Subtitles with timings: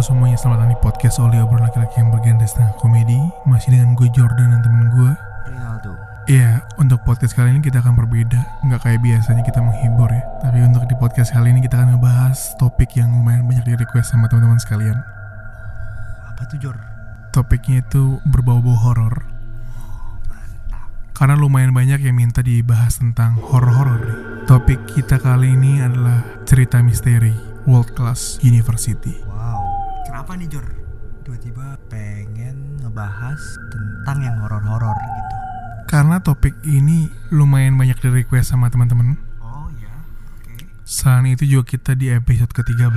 [0.00, 3.20] Halo semuanya, selamat datang di podcast Oli obrolan laki-laki yang bergenre setengah komedi.
[3.44, 5.12] Masih dengan gue Jordan dan temen gue.
[5.44, 5.92] Rinaldo.
[6.24, 8.64] Iya, untuk podcast kali ini kita akan berbeda.
[8.64, 10.24] Nggak kayak biasanya kita menghibur ya.
[10.40, 14.16] Tapi untuk di podcast kali ini kita akan ngebahas topik yang lumayan banyak di request
[14.16, 14.96] sama teman-teman sekalian.
[16.32, 16.80] Apa tuh Jor?
[17.36, 19.28] Topiknya itu berbau-bau horor.
[21.12, 24.48] Karena lumayan banyak yang minta dibahas tentang horor-horor nih.
[24.48, 27.36] Topik kita kali ini adalah cerita misteri
[27.68, 29.29] World Class University
[30.30, 30.66] Kenapa nih Jor?
[31.26, 35.34] Tiba-tiba pengen ngebahas tentang yang horor-horor gitu.
[35.90, 39.18] Karena topik ini lumayan banyak di request sama teman-teman.
[39.42, 39.90] Oh iya.
[40.38, 40.70] Oke.
[40.86, 42.94] Selain itu juga kita di episode ke-13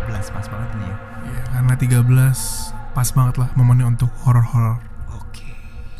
[0.00, 0.96] 13 pas banget nih ya?
[1.28, 4.80] Ya, karena 13 pas banget lah momennya untuk horor-horor.
[5.12, 5.44] Oke.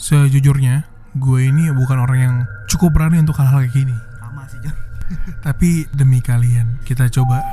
[0.01, 0.89] Sejujurnya,
[1.21, 3.97] gue ini bukan orang yang cukup berani untuk hal-hal kayak gini.
[4.25, 4.77] Sama sih Jor.
[5.45, 7.45] Tapi demi kalian, kita coba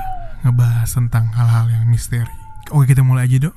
[0.44, 2.30] ngebahas tentang hal-hal yang misteri.
[2.70, 3.56] Oke, kita mulai aja dok.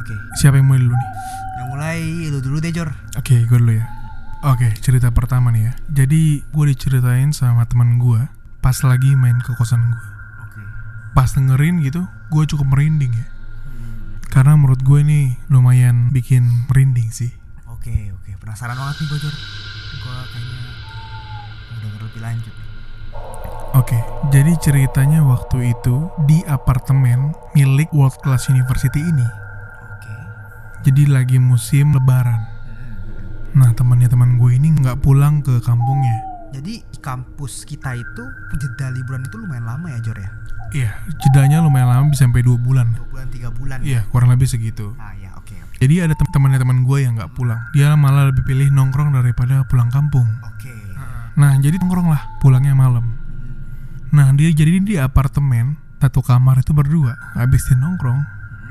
[0.00, 0.14] Oke.
[0.40, 1.10] Siapa yang mulai dulu nih?
[1.56, 1.98] Yang mulai
[2.32, 2.90] lu dulu deh Jor.
[3.16, 3.86] Oke, gue dulu ya.
[4.46, 5.72] Oke, cerita pertama nih ya.
[6.04, 8.20] Jadi, gue diceritain sama teman gue
[8.66, 10.06] Pas lagi main ke kosan gue
[10.42, 10.62] Oke.
[11.14, 12.02] Pas dengerin gitu,
[12.34, 13.26] gue cukup merinding ya.
[14.26, 17.30] Karena menurut gue ini lumayan bikin merinding sih.
[17.70, 18.36] Oke oke.
[18.42, 19.34] Penasaran banget nih gue Jor.
[20.02, 20.60] Gue kayaknya
[21.70, 22.66] Mau denger lebih lanjut nih
[23.72, 23.98] Oke,
[24.30, 29.26] jadi ceritanya waktu itu di apartemen milik World Class University ini.
[29.92, 30.12] Oke
[30.84, 32.46] Jadi lagi musim lebaran.
[33.52, 36.16] Nah, temannya teman gue ini nggak pulang ke kampungnya.
[36.52, 38.22] Jadi kampus kita itu
[38.54, 40.30] jeda liburan itu lumayan lama ya Jor ya
[40.66, 40.90] Iya,
[41.20, 42.96] jedanya lumayan lama bisa sampai dua bulan.
[42.96, 44.96] Dua bulan tiga bulan Iya, kurang lebih segitu.
[44.96, 47.60] Ah ya oke Jadi ada tem- temannya teman gue yang nggak pulang.
[47.70, 50.24] Dia malah lebih pilih nongkrong daripada pulang kampung.
[50.42, 50.72] Oke
[51.36, 53.12] Nah, jadi nongkrong lah, pulangnya malam.
[54.14, 57.16] Nah, dia jadi di apartemen satu kamar itu berdua.
[57.34, 58.20] Habis dia nongkrong,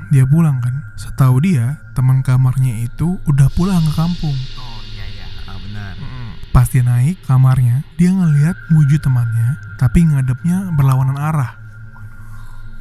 [0.08, 0.74] dia pulang kan.
[0.96, 4.36] Setahu dia, teman kamarnya itu udah pulang ke kampung.
[4.56, 5.94] Oh iya iya ah, benar
[6.50, 11.52] Pas dia naik kamarnya, dia ngelihat wujud temannya, tapi ngadepnya berlawanan arah.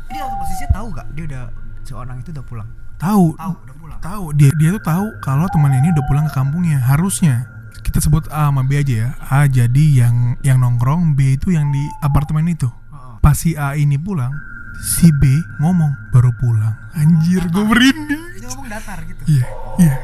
[0.07, 1.43] Dia waktu posisinya tahu gak dia udah
[1.83, 2.69] seorang itu udah pulang?
[2.95, 3.99] Tahu, Tahu udah pulang.
[3.99, 6.79] tahu dia dia tuh tahu kalau temannya ini udah pulang ke kampungnya.
[6.79, 7.51] Harusnya
[7.95, 9.09] kita sebut A sama B aja ya.
[9.23, 12.67] A jadi yang yang nongkrong, B itu yang di apartemen itu.
[12.67, 13.23] Heeh.
[13.23, 14.35] Pas si A ini pulang,
[14.77, 15.23] si B
[15.57, 16.75] ngomong baru pulang.
[16.91, 18.23] Anjir, gue merinding.
[18.35, 19.23] Dia ngomong datar gitu.
[19.31, 19.47] Iya,
[19.79, 19.95] iya.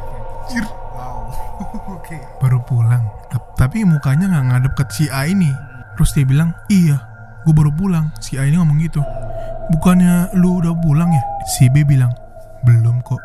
[0.48, 1.36] Anjir, Wow.
[2.00, 2.16] Oke.
[2.40, 3.04] baru pulang.
[3.28, 5.52] Tap- Tapi mukanya nggak ngadep ke si A ini.
[6.00, 6.96] Terus dia bilang, iya,
[7.44, 8.08] gue baru pulang.
[8.24, 9.04] Si A ini ngomong gitu.
[9.70, 11.24] Bukannya lu udah pulang ya?
[11.46, 12.16] Si B bilang,
[12.64, 13.20] belum kok.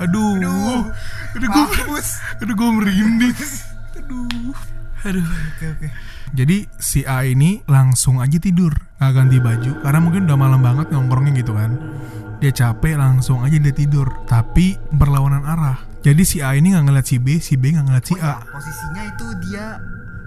[0.00, 0.88] Aduh, aduh,
[1.36, 2.00] gue,
[2.40, 3.36] aduh gue merinding.
[4.10, 4.54] Aduh,
[5.06, 5.26] aduh.
[5.54, 5.88] Oke oke.
[6.30, 8.70] Jadi si A ini langsung aja tidur
[9.02, 11.74] Gak ganti baju Karena mungkin udah malam banget nongkrongnya gitu kan
[12.38, 17.06] Dia capek langsung aja dia tidur Tapi berlawanan arah Jadi si A ini gak ngeliat
[17.06, 19.64] si B Si B gak ngeliat si Oh, A iya, posisinya itu dia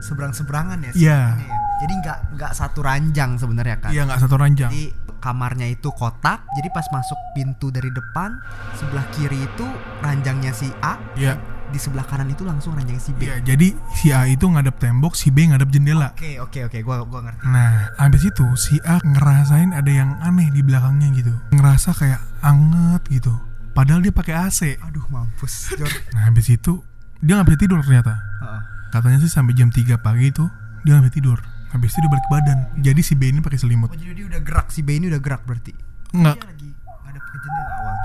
[0.04, 0.92] seberang-seberangan ya.
[0.92, 1.20] Iya.
[1.40, 1.60] sebenarnya ya?
[1.74, 3.92] Jadi nggak nggak satu ranjang sebenarnya kan.
[3.96, 4.84] Iya gak satu ranjang Jadi
[5.24, 6.44] kamarnya itu kotak.
[6.60, 8.36] Jadi pas masuk pintu dari depan
[8.76, 9.68] sebelah kiri itu
[10.04, 11.00] ranjangnya si A.
[11.16, 11.40] Iya
[11.74, 13.26] Di sebelah kanan itu langsung ranjang si B.
[13.26, 16.78] Iya jadi si A itu ngadep tembok Si B ngadep jendela Oke oke oke.
[16.86, 17.42] Gua gua ngerti.
[17.50, 23.02] Nah abis itu si A ngerasain ada yang aneh di belakangnya gitu Ngerasa kayak anget
[23.10, 23.34] gitu
[23.74, 25.74] Padahal dia pakai AC Aduh mampus.
[25.74, 25.90] Jor.
[26.14, 26.86] Nah habis itu
[27.26, 28.14] dia nggak bisa tidur ternyata
[28.46, 28.62] Heeh.
[28.94, 30.46] Katanya sih sampai jam 3 pagi itu
[30.86, 31.40] dia nggak bisa tidur.
[31.74, 32.60] Habis itu dia balik badan.
[32.86, 33.90] Jadi si B ini pakai selimut.
[33.90, 35.74] Oh jadi dia udah gerak si B ini udah gerak berarti.
[36.14, 36.38] Enggak.
[36.38, 36.70] Dia lagi
[37.02, 37.98] ngadep ke jendela awal.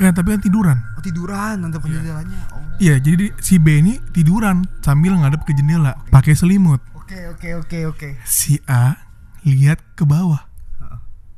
[0.00, 0.78] Ya tapi kan tiduran.
[0.96, 2.40] Oh tiduran ngadep ke jendelanya.
[2.56, 2.61] Oh.
[2.82, 6.82] Iya, jadi di- si B ini tiduran sambil ngadep ke jendela, pakai selimut.
[6.98, 8.08] Oke oke oke oke.
[8.26, 8.98] Si A
[9.46, 10.50] lihat ke bawah.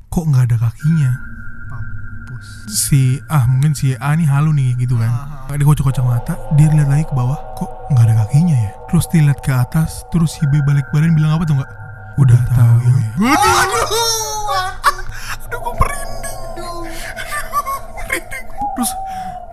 [0.08, 1.12] Kok nggak ada kakinya?
[1.68, 2.48] Mampus.
[2.72, 5.12] Si ah mungkin si A nih halu nih gitu kan.
[5.52, 8.72] Dia kocok-kocok mata, dia lihat lagi ke bawah, kok nggak ada kakinya ya?
[8.88, 11.70] Terus dia lihat ke atas, terus si B balik badan bilang apa tuh nggak?
[12.24, 13.12] Udah tahu ya.
[15.44, 15.76] Aduh, gue merinding.
[15.76, 15.93] merinding.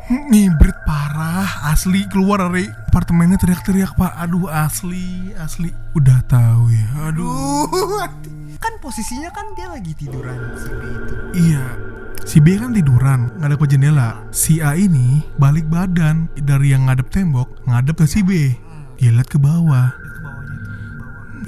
[0.09, 4.11] Ngibrit parah, asli keluar dari apartemennya teriak-teriak pak.
[4.17, 5.69] Aduh asli, asli.
[5.93, 7.11] Udah tahu ya.
[7.11, 7.69] Aduh.
[8.01, 8.57] Aduh.
[8.61, 11.13] Kan posisinya kan dia lagi tiduran si B itu.
[11.49, 11.65] Iya.
[12.21, 14.21] Si B kan tiduran, ngadep ke jendela.
[14.29, 18.53] Si A ini balik badan dari yang ngadep tembok, ngadep ke si B.
[19.01, 19.41] Dia lihat ke.
[19.41, 19.89] Bawah.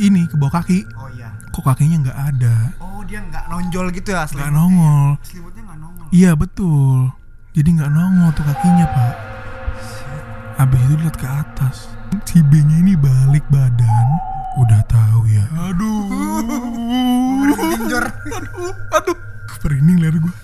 [0.01, 0.89] Ini ke bawah kaki.
[0.97, 1.29] Oh iya.
[1.53, 2.55] Kok kakinya nggak ada?
[2.81, 5.21] Oh dia nggak nonjol gitu ya Nggak nongol.
[5.21, 6.05] Selimutnya nggak nongol.
[6.09, 7.13] Iya betul.
[7.53, 9.15] Jadi nggak nongol tuh kakinya pak.
[10.57, 11.89] Abis itu lihat ke atas.
[12.25, 14.07] Si B-nya ini balik badan.
[14.57, 15.45] Udah tahu ya.
[15.69, 16.09] Aduh.
[17.49, 19.17] Aduh, aduh.
[19.63, 20.35] Merinding lihat gue.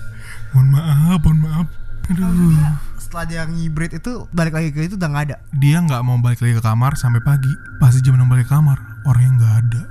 [0.53, 1.67] mohon maaf mohon maaf
[2.09, 2.57] aduh
[2.97, 6.41] setelah dia ngibrit itu balik lagi ke itu udah nggak ada dia nggak mau balik
[6.41, 9.81] lagi ke kamar sampai pagi pasti jam 6 balik ke kamar orangnya nggak ada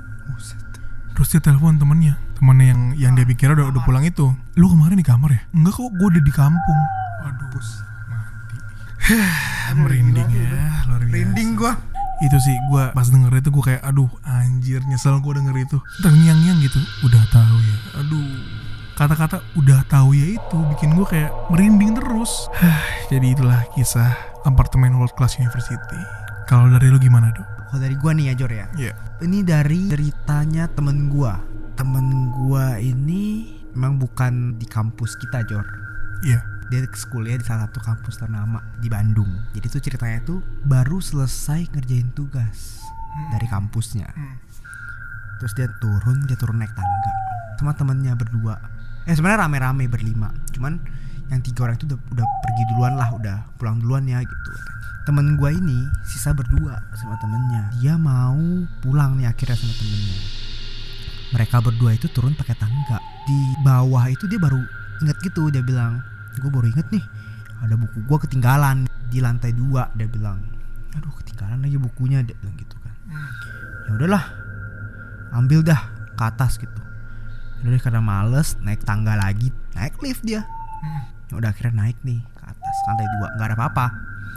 [1.15, 4.99] terus dia telepon temennya temennya yang yang dia pikir udah udah pulang itu lu kemarin
[4.99, 6.79] di kamar ya enggak kok gue udah di kampung
[7.25, 7.49] aduh
[8.09, 8.57] mati.
[9.79, 11.11] Merinding ya luar biasa.
[11.11, 11.73] Merinding gua.
[12.19, 15.77] Itu sih gue pas denger itu gue kayak aduh anjir nyesel gue denger itu.
[16.03, 17.77] Terngiang-ngiang gitu udah tahu ya.
[18.03, 18.27] Aduh.
[18.99, 22.51] Kata-kata udah tahu ya itu bikin gue kayak merinding terus.
[23.11, 24.11] Jadi itulah kisah
[24.43, 25.95] apartemen world class university.
[26.51, 27.47] Kalau dari lu gimana dok?
[27.69, 28.65] kalau dari gua nih ya Jor ya.
[28.73, 28.93] Iya.
[29.21, 31.37] Ini dari ceritanya temen gua.
[31.77, 35.63] Temen gua ini memang bukan di kampus kita Jor.
[36.25, 39.29] Iya dia kuliah di salah satu kampus ternama di Bandung.
[39.57, 40.39] Jadi tuh ceritanya tuh
[40.69, 42.85] baru selesai ngerjain tugas
[43.33, 44.05] dari kampusnya.
[45.41, 47.13] Terus dia turun, dia turun naik tangga
[47.57, 48.55] sama temennya berdua.
[49.09, 50.29] Eh sebenarnya rame-rame berlima.
[50.53, 50.77] Cuman
[51.33, 54.51] yang tiga orang itu udah, udah pergi duluan lah, udah pulang duluan ya gitu.
[55.09, 57.73] Temen gua ini sisa berdua sama temennya.
[57.81, 58.37] Dia mau
[58.85, 60.19] pulang nih akhirnya sama temennya.
[61.33, 63.01] Mereka berdua itu turun pakai tangga.
[63.25, 64.61] Di bawah itu dia baru
[64.99, 66.01] inget gitu, dia bilang,
[66.39, 67.03] gue baru inget nih
[67.59, 70.39] ada buku gue ketinggalan di lantai dua dia bilang.
[70.95, 72.93] Aduh ketinggalan lagi bukunya dia bilang gitu kan.
[73.85, 74.23] Ya udahlah
[75.35, 75.81] ambil dah
[76.15, 76.81] ke atas gitu.
[77.59, 80.47] Udah deh karena males naik tangga lagi naik lift dia.
[81.29, 83.27] Ya udah akhirnya naik nih ke atas lantai dua.
[83.35, 83.85] Nggak ada apa-apa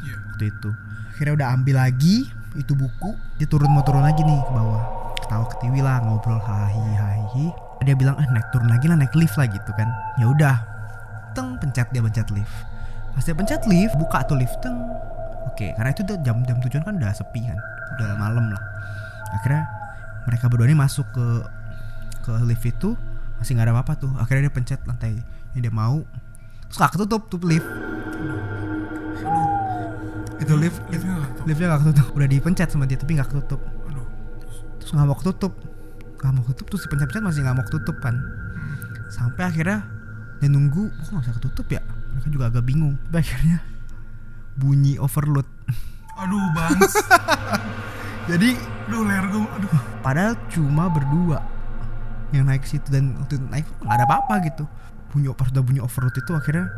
[0.03, 0.17] Iya.
[0.35, 0.71] waktu itu.
[1.15, 2.17] Akhirnya udah ambil lagi
[2.59, 4.83] itu buku dia turun mau turun lagi nih ke bawah.
[5.23, 7.47] Ketawa ketiwi lah ngobrol hahi hahi
[7.83, 9.87] dia bilang eh naik turun lagi lah naik lift lah gitu kan.
[10.19, 10.57] Ya udah
[11.33, 12.55] teng pencet dia pencet lift.
[13.13, 14.77] Pas dia pencet lift buka tuh lift teng.
[15.53, 17.59] Oke karena itu udah jam jam tujuan kan udah sepi kan
[17.99, 18.63] udah malam lah.
[19.37, 19.65] Akhirnya
[20.29, 21.27] mereka berdua ini masuk ke
[22.23, 22.95] ke lift itu
[23.43, 24.13] masih nggak ada apa-apa tuh.
[24.17, 25.19] Akhirnya dia pencet lantai
[25.57, 26.07] yang dia mau.
[26.71, 27.69] Terus gak ketutup tuh lift.
[30.41, 31.45] Itu lift liftnya nggak tahu.
[31.51, 32.07] liftnya gak ketutup.
[32.17, 33.61] Udah dipencet sama dia tapi nggak ketutup.
[34.81, 35.53] Terus nggak mau ketutup.
[36.23, 38.15] Nggak mau ketutup terus dipencet-pencet masih nggak mau ketutup kan.
[39.13, 39.85] Sampai akhirnya
[40.43, 40.91] dia nunggu.
[40.91, 41.81] Kok nggak bisa ketutup ya?
[41.87, 42.99] Mereka juga agak bingung.
[43.07, 43.63] Tapi akhirnya?
[44.59, 45.47] Bunyi overload.
[46.13, 46.93] Aduh bangs
[48.31, 48.53] jadi
[48.85, 49.73] aduh leher gue aduh.
[50.05, 51.41] padahal cuma berdua
[52.37, 54.65] yang naik situ dan waktu itu naik nggak ada apa-apa gitu.
[55.09, 56.69] Bunyi pas udah bunyi overload itu akhirnya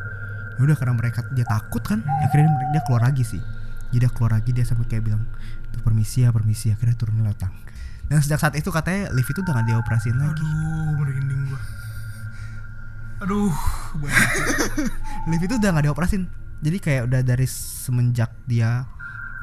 [0.54, 3.42] ya udah karena mereka dia takut kan akhirnya dia, dia keluar lagi sih.
[3.90, 5.22] Jadi dia keluar lagi dia sampai kayak bilang
[5.74, 6.70] tuh permisi ya permisi.
[6.70, 7.64] Akhirnya turun lewat tangga
[8.06, 10.44] dan sejak saat itu katanya lift itu udah gak dioperasiin lagi.
[10.44, 11.60] Aduh merinding gue
[13.24, 13.54] aduh
[13.98, 14.28] banyak
[15.32, 16.28] lift itu udah gak dioperasin
[16.60, 18.84] jadi kayak udah dari semenjak dia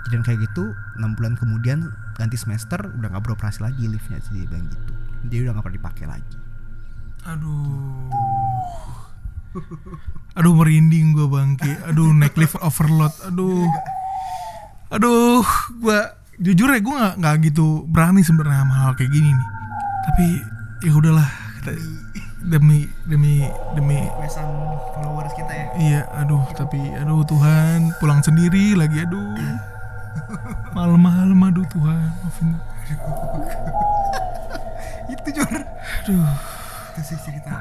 [0.06, 4.46] kejadian kayak gitu enam bulan kemudian ganti semester udah nggak beroperasi lagi liftnya jadi dia
[4.50, 4.92] bilang gitu
[5.30, 6.42] dia udah nggak pernah dipakai lagi
[7.22, 8.10] Aduh.
[10.34, 11.70] Aduh merinding gue bangke.
[11.86, 13.14] Aduh naik lift overload.
[13.30, 13.70] Aduh.
[14.92, 15.46] Aduh,
[15.80, 19.50] gua jujur ya gue nggak nggak gitu berani sebenarnya sama hal kayak gini nih.
[20.02, 20.26] Tapi
[20.90, 21.30] ya udahlah
[21.62, 21.72] kita
[22.42, 23.46] demi demi
[23.78, 24.50] demi pesan
[24.98, 25.68] followers kita ya?
[25.78, 29.38] Iya aduh tapi aduh Tuhan pulang sendiri lagi aduh.
[30.78, 32.50] Malam-malam aduh Tuhan maafin.
[35.12, 35.54] Itu jor.
[36.08, 36.28] Aduh.
[36.92, 37.56] Itu sih cerita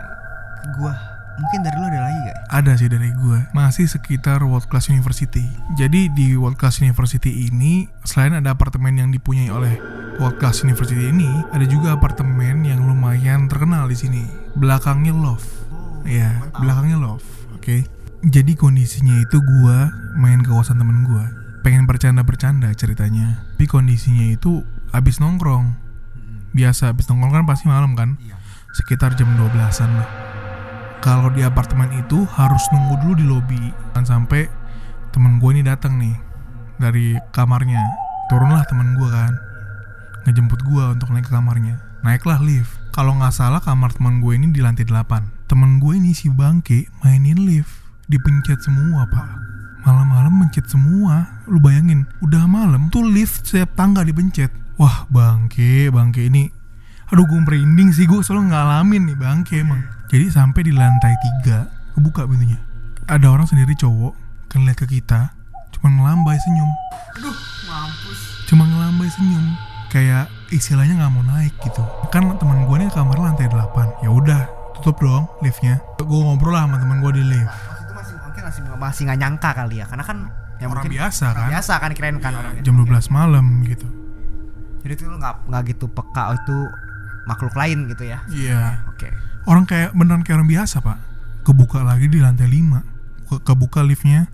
[0.79, 3.39] gua mungkin dari lu ada lagi gak Ada sih dari gue.
[3.55, 5.45] Masih sekitar World Class University.
[5.79, 9.79] Jadi di World Class University ini Selain ada apartemen yang dipunyai oleh
[10.19, 14.25] World Class University ini Ada juga apartemen yang lumayan terkenal di sini.
[14.59, 15.47] Belakangnya Love
[16.05, 17.87] Ya, belakangnya Love Oke.
[18.21, 19.79] Jadi kondisinya itu gue
[20.21, 21.25] main ke kosan temen gue
[21.61, 23.45] Pengen bercanda-bercanda ceritanya.
[23.57, 24.65] Tapi kondisinya itu
[24.97, 25.77] abis nongkrong.
[26.57, 28.17] Biasa abis nongkrong kan pasti malam kan?
[28.17, 28.41] Iya.
[28.73, 30.20] Sekitar jam 12an lah
[31.01, 33.63] kalau di apartemen itu harus nunggu dulu di lobi
[33.97, 34.45] kan sampai
[35.11, 36.13] temen gue ini datang nih
[36.77, 37.81] dari kamarnya.
[38.29, 39.33] Turunlah temen gue kan
[40.29, 41.81] ngejemput gue untuk naik ke kamarnya.
[42.05, 42.77] Naiklah lift.
[42.93, 46.87] Kalau nggak salah kamar temen gue ini di lantai 8 temen gue ini si bangke
[47.01, 47.73] mainin lift.
[48.13, 49.29] Dipencet semua pak.
[49.89, 51.41] Malam-malam mencet semua.
[51.49, 54.53] Lu bayangin udah malam tuh lift setiap tangga dipencet.
[54.77, 56.61] Wah bangke bangke ini
[57.11, 61.71] aduh gue merinding sih gue selalu ngalamin nih bangke emang jadi sampai di lantai tiga
[61.95, 62.59] kebuka pintunya.
[63.07, 64.19] Ada orang sendiri cowok
[64.51, 65.31] kan lihat ke kita
[65.79, 66.67] cuma ngelambai senyum.
[67.15, 67.37] Aduh
[67.71, 68.21] mampus.
[68.51, 69.55] Cuma ngelambai senyum.
[69.87, 71.87] Kayak istilahnya nggak mau naik gitu.
[72.11, 74.51] Kan teman gue nih kamar lantai 8 ya udah
[74.83, 75.79] tutup dong liftnya.
[76.03, 77.47] Gue ngobrol lah sama teman gue di lift.
[77.47, 79.87] Waktu itu masih mungkin masih masih nggak nyangka kali ya.
[79.87, 80.19] Karena kan
[80.59, 81.51] ya orang mungkin biasa orang kan.
[81.55, 83.87] biasa kan kirain kan orangnya jam 12 malam gitu.
[84.83, 86.59] Jadi itu lu nggak nggak gitu peka itu
[87.31, 88.19] makhluk lain gitu ya.
[88.27, 88.83] Iya.
[88.91, 90.99] Oke orang kayak beneran kayak orang biasa pak.
[91.41, 92.85] Kebuka lagi di lantai 5
[93.27, 94.29] Ke- kebuka liftnya.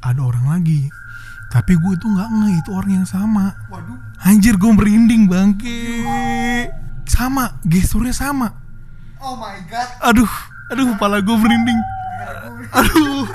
[0.00, 0.90] Ada orang lagi.
[1.48, 3.52] Tapi gue tuh nggak nge itu orang yang sama.
[3.68, 3.98] Waduh.
[4.22, 5.78] anjir gue merinding bangke.
[7.04, 8.50] Sama gesturnya sama.
[9.18, 9.86] Oh my god.
[10.02, 10.32] aduh
[10.68, 11.78] aduh kepala gue merinding.
[12.72, 13.26] Aduh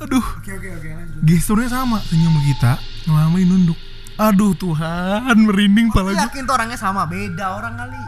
[0.00, 0.26] aduh.
[0.40, 1.20] Oke oke oke lanjut.
[1.22, 3.78] gesturnya sama senyum kita ngelamain nunduk.
[4.14, 8.00] Aduh Tuhan merinding kepala gue Yakin tuh orangnya sama, beda orang kali.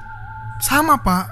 [0.58, 1.28] sama pak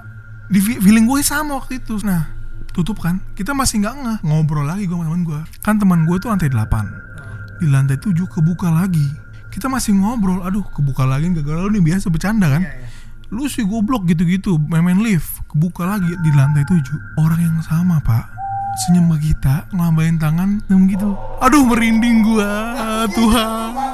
[0.46, 1.98] di fe- feeling gue sama waktu itu.
[2.04, 2.28] Nah
[2.74, 3.22] tutup kan?
[3.32, 6.50] Kita masih nggak ngeh ngobrol lagi gue sama teman gue kan teman gue tuh lantai
[6.50, 9.06] 8 di lantai 7 kebuka lagi.
[9.48, 10.42] Kita masih ngobrol.
[10.42, 12.66] Aduh kebuka lagi gak galau nih biasa bercanda kan?
[12.66, 12.88] Iya, iya.
[13.30, 14.58] lu sih goblok gitu-gitu.
[14.58, 15.38] Main-main lift.
[15.46, 16.82] Kebuka lagi di lantai 7
[17.22, 18.26] orang yang sama pak.
[18.74, 21.14] Senyum ke kita ngelambain tangan senyum gitu.
[21.38, 22.74] Aduh merinding gua.
[23.14, 23.93] Tuhan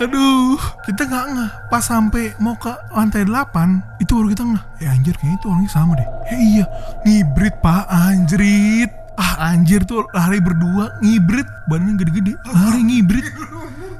[0.00, 1.50] aduh kita nggak ngeh.
[1.72, 4.62] Pas sampai mau ke lantai 8 itu baru kita ngeh.
[4.84, 6.08] Eh anjir kayaknya itu orangnya sama deh.
[6.34, 6.64] Eh iya
[7.06, 7.86] ngibrit pak.
[7.88, 8.90] Anjrit.
[9.20, 11.48] Ah anjir tuh lari berdua ngibrit.
[11.68, 12.32] Badannya gede-gede.
[12.48, 13.26] Lari ngibrit.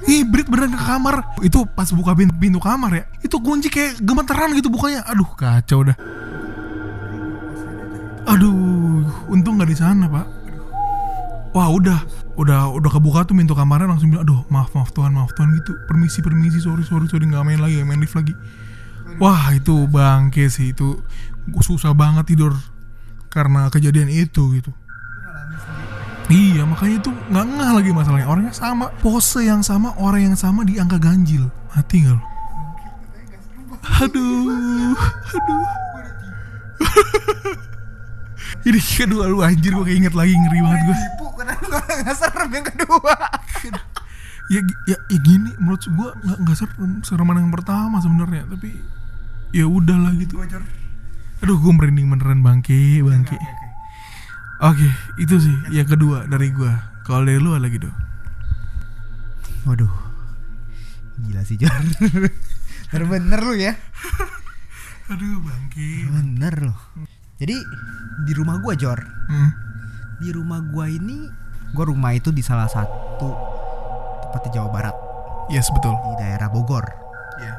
[0.09, 1.17] Ngibrit beneran ke kamar.
[1.45, 5.07] Itu pas buka pintu, pintu kamar ya itu kunci kayak gemeteran gitu bukanya.
[5.07, 5.97] Aduh kacau dah.
[8.27, 10.40] Aduh untung nggak di sana pak
[11.51, 11.99] wah udah
[12.39, 15.75] udah udah kebuka tuh pintu kamarnya langsung bilang aduh maaf maaf tuhan maaf tuhan gitu
[15.91, 18.35] permisi permisi sorry sorry sorry nggak main lagi main lift lagi
[19.19, 21.03] wah itu bangke sih itu
[21.59, 22.55] susah banget tidur
[23.31, 24.71] karena kejadian itu gitu
[26.31, 30.63] Iya makanya itu nggak ngeh lagi masalahnya orangnya sama pose yang sama orang yang sama
[30.63, 32.23] di angka ganjil mati nggak lo?
[34.07, 35.67] Aduh, aduh.
[38.71, 40.99] Ini kedua lu anjir gue keinget lagi ngeri banget gue.
[41.71, 43.15] Kenapa nggak serem yang kedua?
[44.51, 44.61] Ya,
[44.91, 48.75] ya, ya gini menurut gue nggak nggak serem sereman yang pertama sebenarnya tapi
[49.55, 50.43] ya udahlah gitu.
[50.43, 50.67] Bocor.
[51.47, 53.39] Aduh gue merinding beneran bangke bangke.
[54.61, 54.89] Oke
[55.23, 56.73] itu sih yang kedua dari gue.
[57.07, 57.95] Kalau dari lu ada lagi dong.
[59.71, 59.93] Waduh.
[61.21, 61.71] Gila sih Jor.
[62.91, 63.79] Bener-bener lu ya.
[65.13, 66.11] Aduh bangke.
[66.11, 66.81] Bener loh.
[67.41, 67.57] Jadi
[68.27, 69.01] di rumah gua Jor.
[69.31, 69.51] Hmm.
[70.21, 71.29] Di rumah gua ini
[71.75, 73.29] gua rumah itu di salah satu
[74.27, 74.97] tempat di Jawa Barat
[75.51, 75.99] Yes betul.
[76.15, 76.87] di daerah Bogor.
[77.43, 77.55] Iya.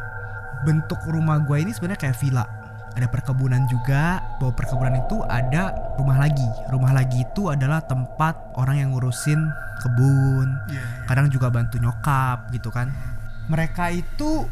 [0.64, 2.48] Bentuk rumah gua ini sebenarnya kayak villa.
[2.96, 4.24] Ada perkebunan juga.
[4.40, 6.48] Bahwa perkebunan itu ada rumah lagi.
[6.72, 9.44] Rumah lagi itu adalah tempat orang yang ngurusin
[9.84, 10.56] kebun.
[10.72, 11.04] Iya.
[11.04, 12.96] Kadang juga bantu nyokap gitu kan.
[13.52, 14.48] Mereka itu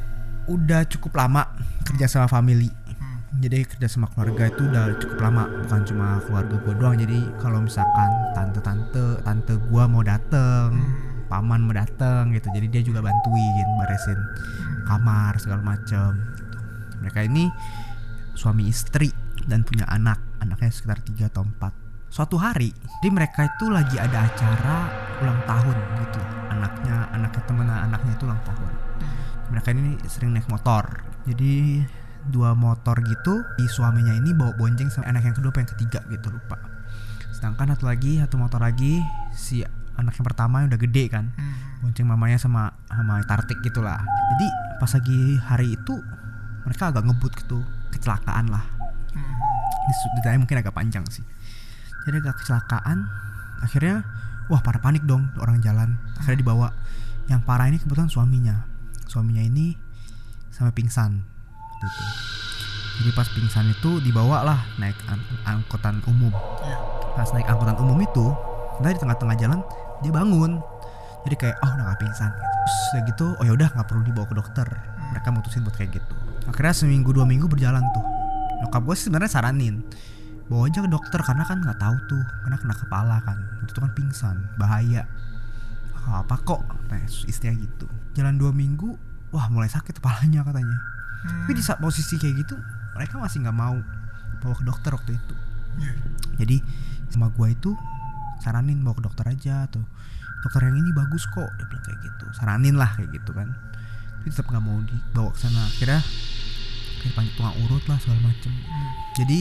[0.52, 1.48] udah cukup lama
[1.88, 2.68] kerja sama family.
[3.38, 6.96] Jadi kerja sama keluarga itu udah cukup lama, bukan cuma keluarga gua doang.
[6.98, 10.82] Jadi kalau misalkan tante-tante, tante gua mau dateng,
[11.30, 12.50] paman mau dateng gitu.
[12.50, 14.20] Jadi dia juga bantuin beresin
[14.90, 16.18] kamar segala macem.
[17.06, 17.54] Mereka ini
[18.34, 19.14] suami istri
[19.46, 24.26] dan punya anak, anaknya sekitar 3 atau 4 Suatu hari, jadi mereka itu lagi ada
[24.26, 24.90] acara
[25.22, 26.22] ulang tahun gitu.
[26.50, 28.74] Anaknya, anaknya temen anaknya itu ulang tahun.
[29.54, 30.90] Mereka ini sering naik motor.
[31.30, 31.86] Jadi
[32.28, 36.00] dua motor gitu, di suaminya ini bawa bonceng sama anak yang kedua apa yang ketiga
[36.12, 36.60] gitu lupa.
[37.32, 39.00] Sedangkan satu lagi, satu motor lagi
[39.32, 39.64] si
[39.96, 41.32] anak yang pertama yang udah gede kan.
[41.80, 44.04] Bonceng mamanya sama sama tartik gitulah.
[44.36, 44.48] Jadi
[44.80, 45.96] pas lagi hari itu
[46.68, 47.64] mereka agak ngebut gitu
[47.96, 48.64] kecelakaan lah.
[49.16, 51.24] Ini su- detailnya mungkin agak panjang sih.
[52.04, 53.08] Jadi agak kecelakaan
[53.64, 54.04] akhirnya
[54.52, 55.96] wah pada panik dong orang jalan.
[56.20, 56.76] Akhirnya dibawa.
[57.32, 58.68] Yang parah ini kebetulan suaminya.
[59.08, 59.74] Suaminya ini
[60.52, 61.24] sampai pingsan
[61.80, 62.06] waktu itu
[63.00, 66.36] jadi pas pingsan itu dibawa lah naik an- angkutan umum.
[67.16, 68.36] Pas naik angkutan umum itu
[68.76, 69.64] entah di tengah-tengah jalan
[70.04, 70.60] dia bangun.
[71.24, 72.44] Jadi kayak oh udah gak pingsan gitu.
[72.44, 74.68] terus udah gitu oh ya udah nggak perlu dibawa ke dokter.
[75.16, 76.14] Mereka mutusin buat kayak gitu.
[76.52, 78.04] Akhirnya seminggu dua minggu berjalan tuh.
[78.68, 79.80] Nyokap gue sebenarnya saranin
[80.52, 83.38] bawa aja ke dokter karena kan nggak tahu tuh karena kena kepala kan.
[83.64, 85.08] Itu kan pingsan bahaya.
[86.04, 87.88] "Ah, apa kok nah, istrinya gitu.
[88.12, 88.92] Jalan dua minggu
[89.32, 92.56] wah mulai sakit kepalanya katanya tapi di saat posisi kayak gitu
[92.96, 93.76] mereka masih nggak mau
[94.40, 95.36] bawa ke dokter waktu itu.
[95.80, 95.94] Iya.
[96.44, 96.58] jadi
[97.14, 97.72] sama gua itu
[98.40, 99.84] saranin bawa ke dokter aja atau
[100.44, 102.26] dokter yang ini bagus kok dia bilang kayak gitu.
[102.40, 103.52] Saranin lah kayak gitu kan.
[104.20, 105.62] Tapi tetap nggak mau dibawa ke sana.
[105.68, 106.00] Akhirnya
[107.04, 108.54] kayak panjang tukang urut lah segala macem.
[109.20, 109.40] Jadi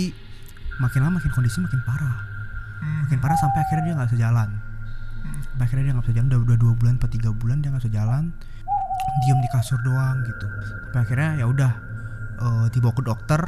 [0.83, 2.19] makin lama makin kondisi makin parah.
[3.07, 4.49] Makin parah sampai akhirnya dia nggak bisa jalan.
[5.51, 6.29] Sampai akhirnya dia nggak bisa jalan.
[6.31, 8.35] Udah, udah dua bulan atau tiga bulan dia nggak bisa jalan
[9.25, 10.47] diem di kasur doang gitu.
[10.89, 11.73] Sampai akhirnya ya udah
[12.43, 13.41] eh, dibawa ke dokter.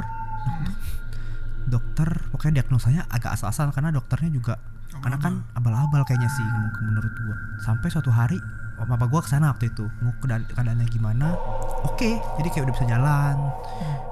[1.70, 4.58] Dokter pokoknya diagnosanya agak asal-asalan karena dokternya juga
[4.90, 7.36] karena kan abal-abal kayaknya sih men- menurut gua.
[7.62, 8.36] Sampai suatu hari
[8.80, 11.38] oh, papa gua ke sana waktu itu mau keadaan keadaannya gimana
[11.86, 12.10] oke.
[12.40, 13.36] Jadi kayak udah bisa jalan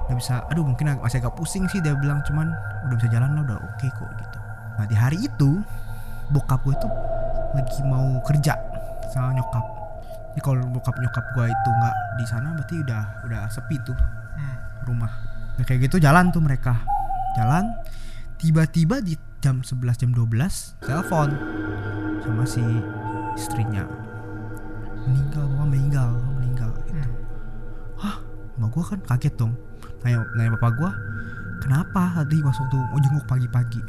[0.07, 2.49] udah bisa aduh mungkin masih agak pusing sih dia bilang cuman
[2.89, 4.39] udah bisa jalan lah udah oke kok gitu.
[4.79, 5.59] Nah di hari itu
[6.31, 6.89] bokap gue itu
[7.57, 8.53] lagi mau kerja
[9.09, 9.65] sama nyokap
[10.29, 13.97] jadi kalau bokap nyokap gue itu nggak di sana berarti udah udah sepi tuh
[14.39, 14.55] Hmm.
[14.87, 15.11] rumah.
[15.59, 16.79] Ya kayak gitu jalan tuh mereka.
[17.35, 17.75] Jalan
[18.39, 21.35] tiba-tiba di jam 11 jam 12 telepon
[22.23, 22.63] sama si
[23.35, 23.83] istrinya.
[25.03, 26.09] Meninggal bapak meninggal
[26.39, 26.95] meninggal gitu.
[27.03, 27.11] Hmm.
[27.99, 28.15] hah?
[28.55, 29.53] Mbak gua kan kaget dong.
[30.05, 30.91] Nanya nanya bapak gua
[31.59, 33.81] kenapa tadi pas waktu mau jenguk pagi-pagi?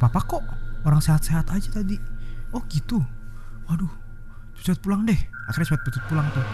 [0.00, 0.40] Papa kok
[0.88, 2.00] orang sehat-sehat aja tadi.
[2.56, 3.04] Oh gitu?
[3.68, 3.99] Waduh
[4.62, 5.16] cepet pulang deh.
[5.48, 6.44] Akhirnya cepet cepet pulang tuh.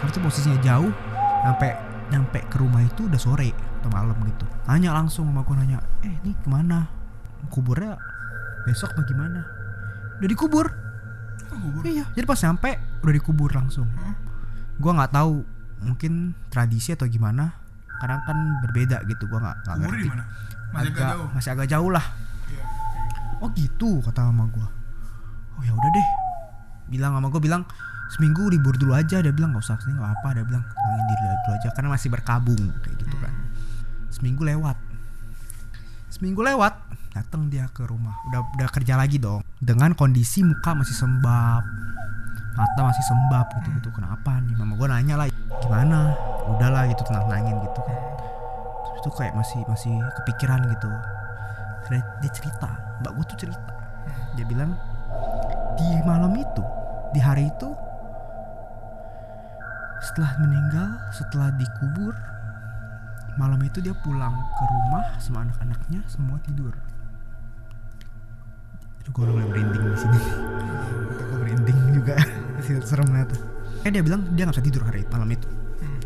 [0.00, 0.92] Karena itu posisinya jauh.
[1.46, 1.70] Sampai
[2.10, 4.46] nyampe ke rumah itu udah sore atau malam gitu.
[4.70, 6.86] Nanya langsung sama gua nanya eh ini ke mana?
[7.50, 7.94] Kuburnya
[8.66, 9.46] besok bagaimana
[10.18, 10.66] udah dikubur.
[11.54, 11.82] Oh, kubur.
[11.86, 12.06] iya.
[12.14, 12.70] Jadi pas nyampe
[13.02, 13.86] udah dikubur langsung.
[13.98, 14.14] Hah?
[14.76, 15.40] gua nggak tahu
[15.82, 17.54] mungkin tradisi atau gimana.
[17.96, 20.06] Kadang kan berbeda gitu gua nggak nggak ngerti?
[20.74, 21.28] Masih agak agak jauh.
[21.34, 22.06] masih agak jauh lah.
[22.46, 22.64] Iya.
[23.42, 24.68] oh gitu kata mama gua.
[25.56, 26.25] Oh ya udah deh
[26.86, 27.62] bilang sama gua bilang
[28.14, 29.18] seminggu libur dulu aja.
[29.22, 32.08] Dia bilang nggak usah sini nggak apa dia bilang tenangin diri dulu aja karena masih
[32.10, 33.32] berkabung kayak gitu kan.
[34.10, 34.76] Seminggu lewat.
[36.08, 36.74] Seminggu lewat
[37.12, 38.14] datang dia ke rumah.
[38.30, 39.42] Udah udah kerja lagi dong.
[39.58, 41.64] Dengan kondisi muka masih sembab.
[42.56, 43.88] Mata masih sembab gitu gitu.
[43.92, 44.54] Kenapa nih?
[44.56, 45.26] Mama gua nanya lah
[45.60, 46.16] gimana?
[46.46, 47.98] Udahlah gitu tenang tenangin gitu kan.
[48.86, 50.90] Terus itu kayak masih masih kepikiran gitu.
[51.90, 52.70] Dia, dia cerita.
[53.04, 53.72] Mbak gua tuh cerita.
[54.38, 54.72] Dia bilang
[55.76, 56.64] di malam itu
[57.14, 57.70] di hari itu
[60.02, 62.14] setelah meninggal setelah dikubur
[63.36, 66.72] malam itu dia pulang ke rumah sama anak-anaknya semua tidur.
[69.04, 70.20] Aduh gue udah mulai merinding di sini.
[71.20, 72.16] Gue merinding juga.
[72.88, 73.36] Serem banget.
[73.84, 75.48] Kayak dia bilang dia nggak bisa tidur hari malam itu.
[75.76, 76.00] Hmm.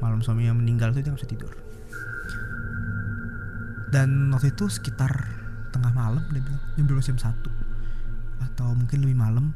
[0.00, 1.52] malam suaminya meninggal itu dia nggak bisa tidur.
[3.92, 5.12] Dan waktu itu sekitar
[5.68, 9.52] tengah malam dia bilang jam 12 jam 1 atau mungkin lebih malam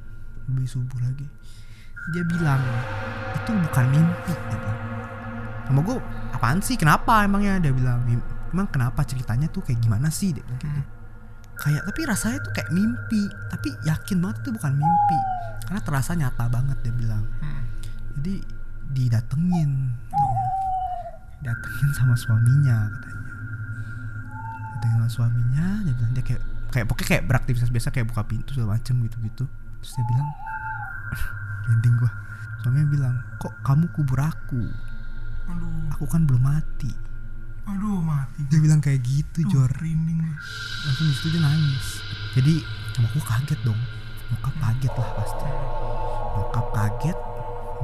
[0.46, 1.26] lebih subuh lagi.
[2.10, 2.58] Dia bilang
[3.32, 4.78] itu bukan mimpi bilang
[5.62, 5.96] sama gue
[6.32, 6.74] apaan sih?
[6.74, 7.58] Kenapa emangnya?
[7.58, 10.30] Dia bilang "Mim- emang kenapa ceritanya tuh kayak gimana sih?
[10.30, 10.84] Dia bilang gitu Hmm.
[11.54, 15.18] kayak tapi rasanya tuh kayak mimpi tapi yakin banget itu bukan mimpi
[15.62, 17.22] karena terasa nyata banget dia bilang.
[17.38, 17.62] Hmm.
[18.12, 18.34] jadi
[18.92, 19.70] didatengin
[20.04, 20.48] katanya.
[21.40, 23.20] datengin sama suaminya katanya.
[24.72, 28.52] Datengin sama suaminya dia bilang dia kayak kayak pokoknya kayak beraktivitas biasa kayak buka pintu
[28.52, 29.44] segala macem gitu gitu
[29.82, 30.28] terus dia bilang
[31.66, 32.10] merinding gua.
[32.62, 34.62] Suaminya bilang kok kamu kubur aku?
[35.50, 35.90] Aduh.
[35.90, 36.94] aku kan belum mati.
[37.66, 38.46] Aduh mati.
[38.46, 39.70] dia bilang kayak gitu Aduh, Jor.
[39.82, 40.36] Rinding gue.
[40.86, 41.86] langsung di situ dia nangis.
[42.38, 42.54] Jadi
[42.94, 43.80] sama gua kaget dong.
[44.30, 45.48] Nyokap kaget lah pasti.
[46.38, 47.18] Nyokap kaget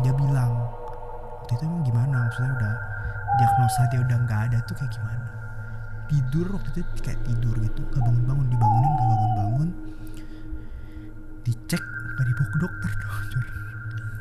[0.07, 0.53] dia bilang
[1.43, 2.17] waktu itu emang gimana?
[2.31, 2.75] Maksudnya udah
[3.43, 5.27] diagnosa dia udah nggak ada tuh kayak gimana?
[6.07, 7.83] Tidur waktu itu kayak tidur gitu.
[7.91, 9.69] Gak bangun bangun dibangunin gak bangun bangun
[11.49, 11.81] dicek
[12.15, 13.45] gak dibawa ke dokter dong Jor.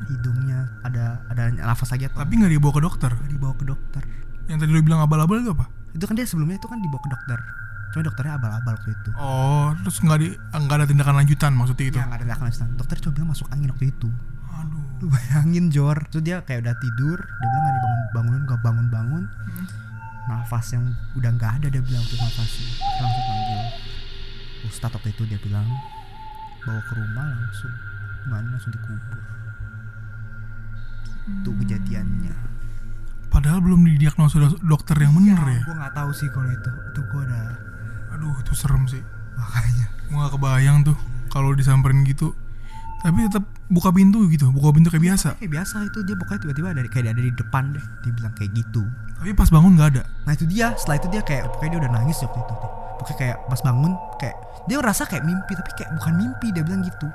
[0.07, 3.11] hidungnya ada ada nafas lagi atau Tapi nggak dibawa ke dokter.
[3.11, 4.03] gak dibawa ke dokter
[4.47, 5.67] Yang tadi lu bilang abal-abal itu apa?
[5.89, 7.39] itu kan dia sebelumnya itu kan dibawa ke dokter
[7.87, 11.97] cuma dokternya abal-abal waktu itu Oh, terus nggak di nggak ada tindakan lanjutan maksudnya itu.
[11.97, 12.67] Ya nggak ada tindakan lanjutan.
[12.75, 14.09] Dokter cuma bilang masuk angin waktu itu.
[14.53, 14.83] Aduh.
[15.01, 15.97] Lu bayangin Jor.
[16.05, 17.17] Terus dia kayak udah tidur.
[17.17, 19.23] Dia bilang nggak dibangun bangunin nggak bangun bangun.
[20.27, 20.83] Nafas yang
[21.15, 22.69] udah nggak ada dia bilang tuh nafasnya.
[22.99, 23.59] Langsung panggil
[24.67, 25.65] Ustadz waktu itu dia bilang
[26.67, 27.73] bawa ke rumah langsung.
[28.27, 29.21] Mana langsung dikubur.
[31.27, 32.35] Itu kejadiannya.
[33.27, 35.61] Padahal belum didiagnosa do- dokter yang bener ya.
[35.63, 36.71] Gue nggak tahu sih kalau itu.
[36.91, 37.43] Itu gue udah
[38.15, 39.03] Aduh, itu serem sih.
[39.37, 39.85] makanya.
[40.09, 40.97] Gua gak kebayang tuh
[41.29, 42.33] kalau disamperin gitu.
[42.97, 45.29] Tapi tetap buka pintu gitu, buka pintu kayak biasa.
[45.37, 47.85] Kayak biasa itu dia pokoknya tiba-tiba dari kayak ada di depan deh.
[48.01, 48.81] Dia bilang kayak gitu.
[49.21, 50.03] Tapi pas bangun nggak ada.
[50.25, 52.71] Nah itu dia, setelah itu dia kayak pokoknya dia udah nangis waktu itu deh.
[52.97, 54.35] Pokoknya kayak pas bangun kayak
[54.67, 57.07] dia ngerasa kayak mimpi tapi kayak bukan mimpi dia bilang gitu.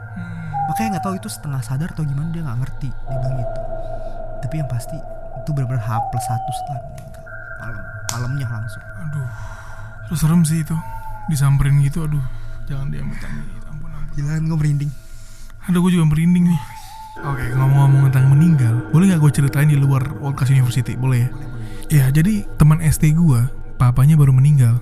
[0.71, 3.61] Makanya nggak tahu itu setengah sadar atau gimana dia nggak ngerti dia bilang gitu.
[4.42, 4.99] Tapi yang pasti
[5.42, 7.25] itu benar-benar H plus satu setelah meninggal.
[7.59, 8.85] Malam, malamnya langsung.
[9.03, 9.29] Aduh.
[10.07, 10.77] Terus serem sih itu.
[11.31, 12.23] Disamperin gitu, aduh.
[12.66, 13.47] Jangan diambil-ambil.
[13.71, 14.14] Ampun, ampun.
[14.18, 14.90] Gila kan gue merinding.
[15.71, 16.61] Aduh, gue juga merinding nih.
[17.23, 20.99] Oke, ngomong-ngomong tentang meninggal, boleh nggak gue ceritain di luar Worldcast University?
[20.99, 21.31] Boleh ya?
[21.92, 23.40] Ya, jadi teman ST gue,
[23.79, 24.81] papanya baru meninggal.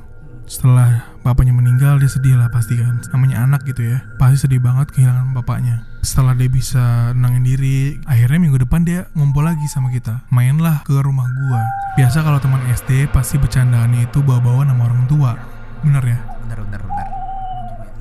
[0.51, 2.99] Setelah bapaknya meninggal, dia sedih lah pasti kan.
[3.15, 5.87] Namanya anak gitu ya, pasti sedih banget kehilangan bapaknya.
[6.03, 10.27] Setelah dia bisa nenangin diri, akhirnya minggu depan dia ngumpul lagi sama kita.
[10.35, 11.63] Mainlah ke rumah gua.
[11.95, 15.39] Biasa kalau teman SD pasti bercandaannya itu bawa-bawa nama orang tua.
[15.87, 16.19] Bener ya?
[16.43, 17.07] Bentar, bentar, bentar.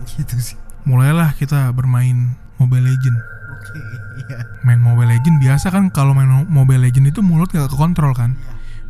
[0.10, 0.58] Gitu sih.
[0.90, 3.18] Mulailah kita bermain Mobile Legend.
[3.54, 3.78] Oke,
[4.26, 4.42] iya.
[4.66, 8.34] main Mobile Legend biasa kan kalau main Mobile Legend itu mulut gak kekontrol kan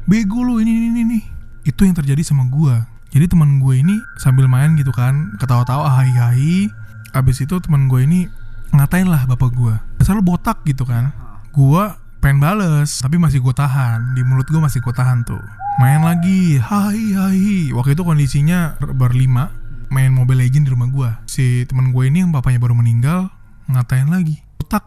[0.10, 1.20] bego lu ini ini ini
[1.68, 6.14] itu yang terjadi sama gua Jadi teman gue ini sambil main gitu kan, ketawa-tawa hai
[6.14, 6.70] hai.
[7.18, 8.30] Abis itu teman gue ini
[8.70, 9.74] ngatain lah bapak gue.
[10.06, 11.10] Selalu botak gitu kan.
[11.50, 11.90] Gue
[12.22, 14.14] pengen bales, tapi masih gue tahan.
[14.14, 15.42] Di mulut gue masih gue tahan tuh.
[15.82, 17.74] Main lagi, hai hai.
[17.74, 19.50] Waktu itu kondisinya berlima,
[19.90, 21.10] main Mobile Legend di rumah gue.
[21.26, 23.34] Si teman gue ini yang bapaknya baru meninggal
[23.70, 24.86] ngatain lagi, botak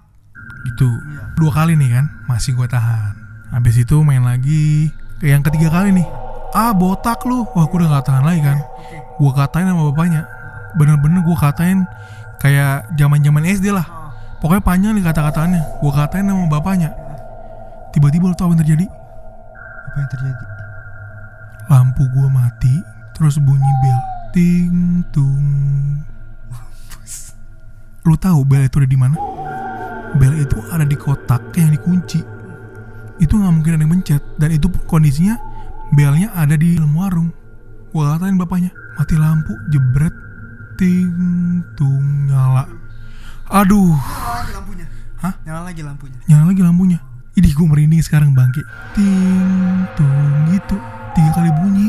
[0.70, 0.90] gitu.
[1.34, 3.18] Dua kali nih kan, masih gue tahan.
[3.50, 6.06] Habis itu main lagi, yang ketiga kali nih,
[6.52, 7.44] ah botak lu.
[7.56, 8.58] Wah gue udah gak tahan lagi kan.
[9.18, 10.22] Gue katain sama bapaknya.
[10.76, 11.84] Bener-bener gue katain
[12.40, 13.86] kayak zaman zaman SD lah.
[14.38, 15.62] Pokoknya panjang nih kata-kataannya.
[15.80, 16.90] Gue katain sama bapaknya.
[17.92, 18.86] Tiba-tiba lo tau apa yang terjadi?
[19.92, 20.44] Apa yang terjadi?
[21.70, 22.74] lampu gue mati
[23.14, 24.00] terus bunyi bel.
[24.32, 25.48] Ting tung.
[28.02, 29.16] Lu tahu bel itu ada di mana?
[30.16, 32.20] Bel itu ada di kotak yang dikunci.
[33.20, 34.22] Itu nggak mungkin ada yang mencet.
[34.40, 35.36] Dan itu pun kondisinya
[35.92, 37.30] belnya ada di dalam warung.
[37.92, 40.14] Gua katain bapaknya mati lampu jebret.
[40.80, 42.64] Ting tung nyala.
[43.52, 43.92] Aduh.
[43.92, 44.86] Nyala lagi lampunya.
[45.20, 45.34] Hah?
[45.44, 46.18] Nyala lagi lampunya.
[46.24, 46.98] nyala lagi lampunya.
[47.32, 48.64] Idih gue merinding sekarang bangke.
[48.96, 50.76] Ting tung gitu.
[51.12, 51.88] Tiga kali bunyi.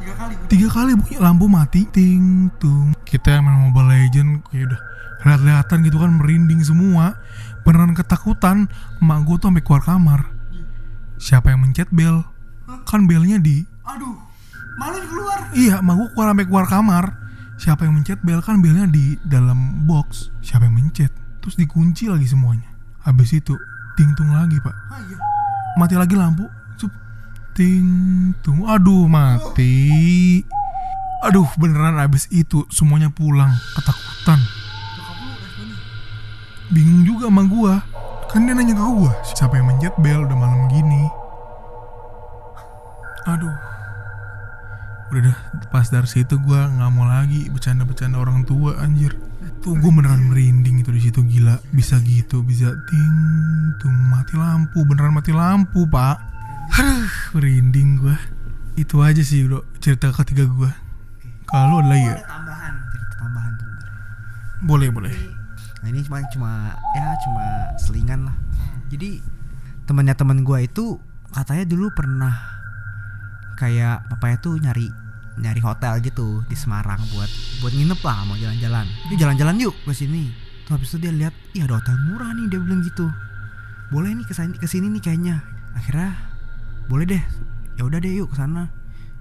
[0.00, 0.34] Tiga kali.
[0.52, 1.88] Tiga kali bunyi lampu mati.
[1.88, 2.92] Ting tung.
[3.08, 4.80] Kita main Mobile Legend Kayak udah.
[5.20, 7.16] Lihat-lihatan gitu kan merinding semua.
[7.64, 10.20] Beneran ketakutan Emak gue tuh sampai keluar kamar.
[11.20, 12.24] Siapa yang mencet bel
[12.86, 13.62] Kan belnya di.
[13.86, 14.16] Aduh.
[14.78, 15.38] Malu keluar.
[15.52, 17.04] Iya emak gue keluar sampai keluar kamar.
[17.60, 20.32] Siapa yang mencet bel kan belnya di dalam box.
[20.40, 21.12] Siapa yang mencet?
[21.44, 22.70] Terus dikunci lagi semuanya.
[23.04, 23.52] Habis itu
[23.98, 24.72] ting tung lagi pak.
[24.88, 25.16] Ah iya.
[25.76, 26.48] mati lagi lampu.
[26.80, 26.92] Sup.
[27.52, 30.40] ting tung aduh mati.
[31.20, 34.40] Aduh beneran abis itu semuanya pulang ketakutan.
[36.72, 37.74] Bingung juga sama gua.
[38.30, 41.19] Kan dia nanya ke gua siapa yang mencet bel udah malam gini
[43.28, 43.56] aduh.
[45.10, 45.38] Udah dah
[45.74, 49.18] pas dari situ gua nggak mau lagi bercanda-bercanda orang tua anjir.
[49.60, 51.58] Tuh gue beneran merinding itu di situ gila.
[51.74, 53.16] Bisa gitu bisa ting
[53.82, 56.16] tung mati lampu beneran mati lampu pak.
[56.78, 58.16] Aduh merinding gua.
[58.78, 60.70] Itu aja sih bro cerita ketiga gua.
[61.50, 62.72] Kalau ada lagi ya tambahan.
[62.94, 63.68] Cerita tambahan tuh.
[64.62, 65.14] boleh boleh.
[65.82, 66.50] Nah ini cuma cuma
[66.94, 67.44] ya cuma
[67.82, 68.36] selingan lah.
[68.94, 69.18] Jadi
[69.90, 71.02] temannya teman gua itu
[71.34, 72.59] katanya dulu pernah
[73.60, 74.88] kayak papanya tuh nyari
[75.36, 77.28] nyari hotel gitu di Semarang buat
[77.60, 78.88] buat nginep lah mau jalan-jalan.
[79.12, 80.32] Yuk jalan-jalan yuk ke sini.
[80.64, 83.06] Tuh habis itu dia lihat, "Ih, ada hotel murah nih," dia bilang gitu.
[83.92, 85.36] Boleh nih ke sini ke sini nih kayaknya.
[85.76, 86.16] Akhirnya
[86.88, 87.22] boleh deh.
[87.76, 88.72] Ya udah deh yuk ke sana.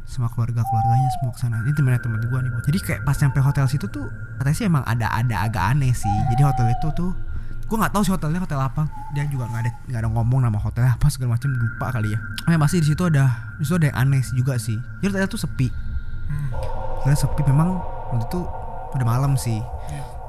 [0.10, 1.58] Semua keluarga keluarganya semua ke sana.
[1.68, 2.52] Ini temennya temen gua nih.
[2.52, 2.64] Bos.
[2.66, 4.08] Jadi kayak pas nyampe hotel situ tuh
[4.42, 6.18] katanya sih emang ada ada agak aneh sih.
[6.34, 7.12] Jadi hotel itu tuh
[7.70, 8.90] gue nggak tahu sih hotelnya hotel apa.
[9.14, 12.20] Dia juga nggak ada nggak ada ngomong nama hotelnya apa segala macam lupa kali ya.
[12.50, 14.82] Eh pasti di situ ada di situ ada yang aneh juga sih.
[15.00, 15.70] Jadi hotelnya tuh sepi.
[17.06, 17.78] Hotelnya sepi memang
[18.10, 18.42] waktu itu
[18.98, 19.62] udah malam sih.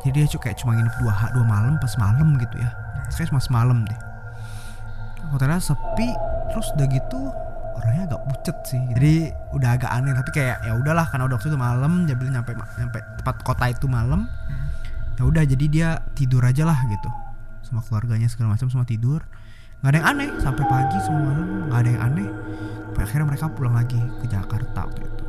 [0.04, 2.70] Jadi dia cuma kayak cuma nginep dua dua malam pas malam gitu ya.
[3.08, 3.98] Saya cuma semalam deh.
[5.32, 6.12] Hotelnya sepi
[6.52, 7.20] terus udah gitu
[7.80, 8.80] orangnya agak pucet sih.
[8.92, 12.52] Jadi udah agak aneh tapi kayak ya udahlah karena udah waktu itu malam bilang nyampe
[12.52, 14.28] nyampe tempat kota itu malam.
[15.16, 17.08] Ya udah jadi dia tidur aja lah gitu
[17.66, 19.20] sama keluarganya segala macam semua tidur.
[19.80, 22.28] Nggak ada yang aneh sampai pagi semua malam nggak ada yang aneh.
[22.90, 25.24] Sampai akhirnya mereka pulang lagi ke Jakarta waktu itu.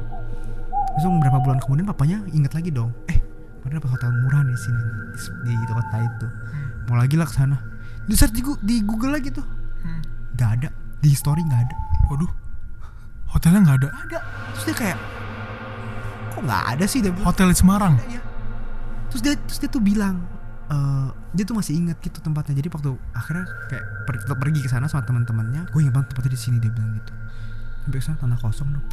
[0.92, 2.92] Terus beberapa bulan kemudian papanya inget lagi dong.
[3.08, 3.18] Eh
[3.62, 4.84] kemarin dapat hotel murah di sini
[5.48, 6.28] di, di kota itu.
[6.92, 7.58] Mau lagi lah ke sana.
[8.04, 9.46] Di search di, di Google lagi tuh.
[10.36, 10.70] Nggak ada.
[11.00, 11.76] Di history nggak ada.
[12.12, 12.32] Waduh.
[13.32, 13.90] Hotelnya nggak ada?
[14.04, 14.20] Ada.
[14.52, 15.00] Terus dia kayak
[16.36, 17.00] kok nggak ada sih?
[17.00, 17.96] Dia hotel di Semarang?
[18.08, 18.22] Iya.
[19.12, 20.24] terus dia terus dia tuh bilang
[20.72, 22.56] eh dia tuh masih ingat gitu tempatnya.
[22.56, 26.32] Jadi waktu akhirnya kayak per, tetap pergi ke sana sama teman-temannya gue ingat banget tempatnya
[26.32, 27.12] di sini dia bilang gitu.
[27.84, 28.86] Sampai sana tanah kosong dong.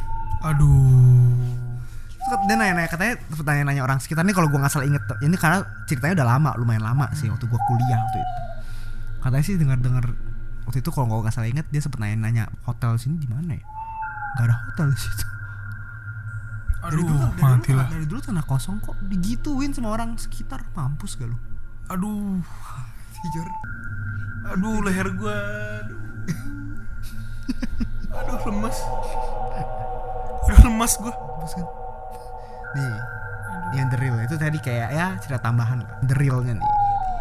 [0.43, 1.39] Aduh.
[2.19, 4.85] Terus dia nanya, nanya katanya sempet nanya nanya orang sekitar nih kalau gue nggak salah
[4.85, 8.33] inget ini karena ceritanya udah lama lumayan lama sih waktu gue kuliah waktu itu.
[9.23, 10.05] Katanya sih dengar dengar
[10.67, 13.55] waktu itu kalau gue nggak salah inget dia sempet nanya nanya hotel sini di mana
[13.55, 13.63] ya?
[14.37, 15.25] Gak ada hotel di situ.
[16.79, 21.27] Aduh dulu, dari dulu, dari dulu tanah kosong kok digituin sama orang sekitar mampus gak
[21.27, 21.35] lu
[21.89, 22.39] aduh
[23.19, 23.47] jujur.
[24.53, 25.37] Aduh leher gua
[25.83, 26.01] aduh.
[28.09, 28.77] Aduh lemas
[30.45, 31.13] aduh lemas gua.
[31.13, 31.67] Mampus kan?
[32.77, 32.93] Nih
[33.77, 34.17] yang the real.
[34.21, 35.91] Itu tadi kayak ya cerita tambahan lah.
[36.05, 36.71] The realnya nih.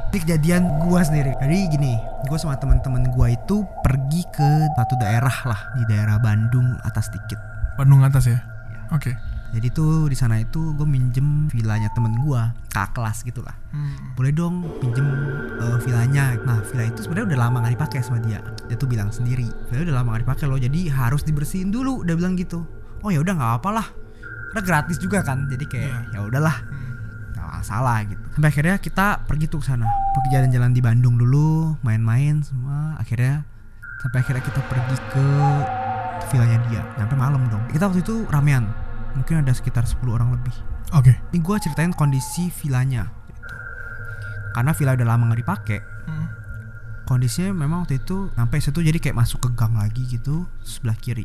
[0.09, 1.37] Ini kejadian gua sendiri.
[1.37, 1.97] Jadi gini
[2.29, 7.41] gua sama teman-teman gua itu pergi ke satu daerah lah di daerah Bandung atas dikit.
[7.77, 8.39] Bandung atas ya?
[8.39, 8.81] Iya.
[8.91, 9.13] oke
[9.49, 13.57] jadi tuh di sana itu gue minjem villanya temen gua kakak kelas gitu lah.
[14.13, 15.09] Boleh dong pinjem
[15.57, 16.37] eh, villanya.
[16.45, 18.45] Nah villa itu sebenarnya udah lama gak dipakai sama dia.
[18.69, 22.15] Dia tuh bilang sendiri villa udah lama gak dipakai loh jadi harus dibersihin dulu udah
[22.15, 22.61] bilang gitu.
[23.01, 23.87] Oh ya udah nggak apa lah.
[24.53, 25.99] Karena gratis juga kan jadi kayak Iya.
[26.13, 26.57] ya udahlah.
[26.69, 26.87] Hmm.
[27.33, 28.25] nggak masalah gitu.
[28.37, 29.87] Sampai akhirnya kita pergi tuh ke sana.
[30.13, 32.99] Pergi jalan-jalan di Bandung dulu main-main semua.
[33.01, 33.47] Akhirnya
[34.05, 35.27] sampai akhirnya kita pergi ke
[36.29, 36.83] villanya dia.
[37.01, 37.65] Sampai malam dong.
[37.73, 38.69] Kita waktu itu ramean
[39.19, 40.55] mungkin ada sekitar 10 orang lebih.
[40.97, 41.13] Oke.
[41.35, 43.55] ini gue ceritain kondisi villanya gitu.
[44.57, 45.81] karena villa udah lama nggak dipakai.
[46.09, 46.29] Hmm.
[47.05, 51.25] kondisinya memang waktu itu sampai situ jadi kayak masuk ke gang lagi gitu sebelah kiri.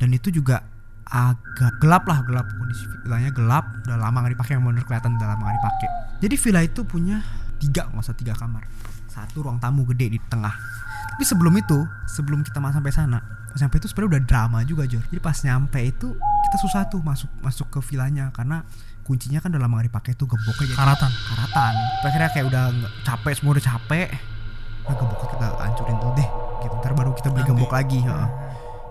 [0.00, 0.64] Dan itu juga
[1.08, 2.48] agak gelap lah gelap.
[2.56, 5.88] Kondisi villanya gelap udah lama nggak dipakai yang bener kelihatan udah lama nggak dipakai.
[6.24, 7.16] Jadi villa itu punya
[7.60, 8.64] tiga nggak usah tiga kamar.
[9.08, 10.52] Satu ruang tamu gede di tengah.
[11.16, 14.86] Tapi sebelum itu sebelum kita masuk sampai sana pas sampai itu sebenarnya udah drama juga
[14.86, 15.04] Jor.
[15.10, 16.14] Jadi pas nyampe itu
[16.48, 18.64] kita susah tuh masuk masuk ke villanya karena
[19.04, 21.10] kuncinya kan udah lama gak dipakai tuh gemboknya jadi Karatan.
[21.10, 21.74] karatan.
[22.06, 22.64] Akhirnya kayak udah
[23.02, 24.08] capek semua udah capek.
[24.86, 26.28] Nah gemboknya kita hancurin dulu deh
[26.62, 26.74] gitu.
[26.78, 27.50] Ntar baru kita beli Nanti.
[27.54, 28.28] gembok lagi heeh.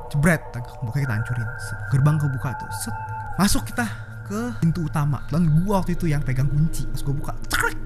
[0.10, 1.48] jebret gemboknya kita hancurin.
[1.94, 2.96] Gerbang kebuka tuh set.
[3.40, 3.86] Masuk kita
[4.28, 5.24] ke pintu utama.
[5.32, 6.84] Dan gua waktu itu yang pegang kunci.
[6.92, 7.78] Pas gua buka cekrek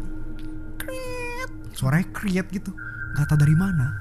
[0.82, 2.74] kriet suaranya kriet gitu.
[3.14, 3.94] Nggak tahu dari mana.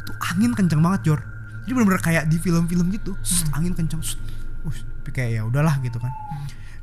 [0.00, 1.20] Itu angin kenceng banget Jor.
[1.66, 3.12] Jadi bener-bener kayak di film-film gitu.
[3.26, 4.22] Set, angin kenceng set.
[5.16, 6.12] Kayak ya udahlah gitu kan.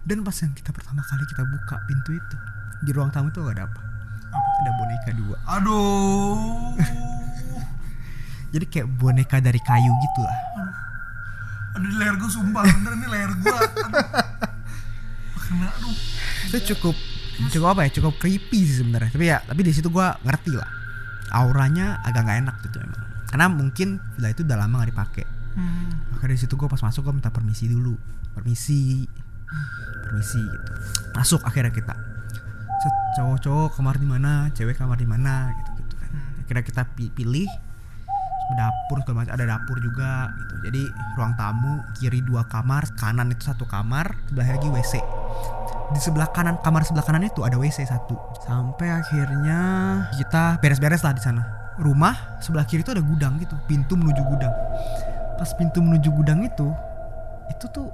[0.01, 2.37] Dan pas yang kita pertama kali kita buka pintu itu
[2.81, 3.79] di ruang tamu itu gak ada apa.
[4.33, 5.37] Ada boneka dua.
[5.53, 6.73] Aduh.
[8.57, 10.37] jadi kayak boneka dari kayu gitu lah.
[10.57, 10.73] Aduh.
[11.85, 13.57] Di leher gue sumpah bener nih leher gue.
[15.45, 15.95] Kena aduh.
[16.49, 16.97] itu cukup
[17.53, 17.89] cukup apa ya?
[18.01, 19.13] Cukup creepy sih sebenarnya.
[19.13, 20.69] Tapi ya tapi di situ gua ngerti lah.
[21.37, 23.01] Auranya agak nggak enak gitu emang.
[23.29, 25.89] Karena mungkin villa itu udah lama gak dipakai Hmm.
[26.09, 27.93] makanya di situ gua pas masuk gua minta permisi dulu.
[28.33, 29.05] Permisi.
[30.03, 30.71] Permisi gitu.
[31.13, 31.93] Masuk akhirnya kita.
[33.13, 34.49] Cowok-cowok kamar di mana?
[34.51, 35.53] Cewek kamar di mana?
[35.53, 36.09] Gitu gitu kan.
[36.41, 37.47] Akhirnya kita pi- pilih.
[38.53, 40.53] Dapur segala macam ada dapur juga gitu.
[40.67, 40.81] Jadi
[41.15, 44.93] ruang tamu kiri dua kamar kanan itu satu kamar sebelah lagi WC
[45.93, 48.19] di sebelah kanan kamar sebelah kanan itu ada WC satu.
[48.43, 49.59] Sampai akhirnya
[50.19, 51.43] kita beres-beres lah di sana.
[51.79, 54.53] Rumah sebelah kiri itu ada gudang gitu pintu menuju gudang
[55.43, 56.71] pas pintu menuju gudang itu
[57.51, 57.91] itu tuh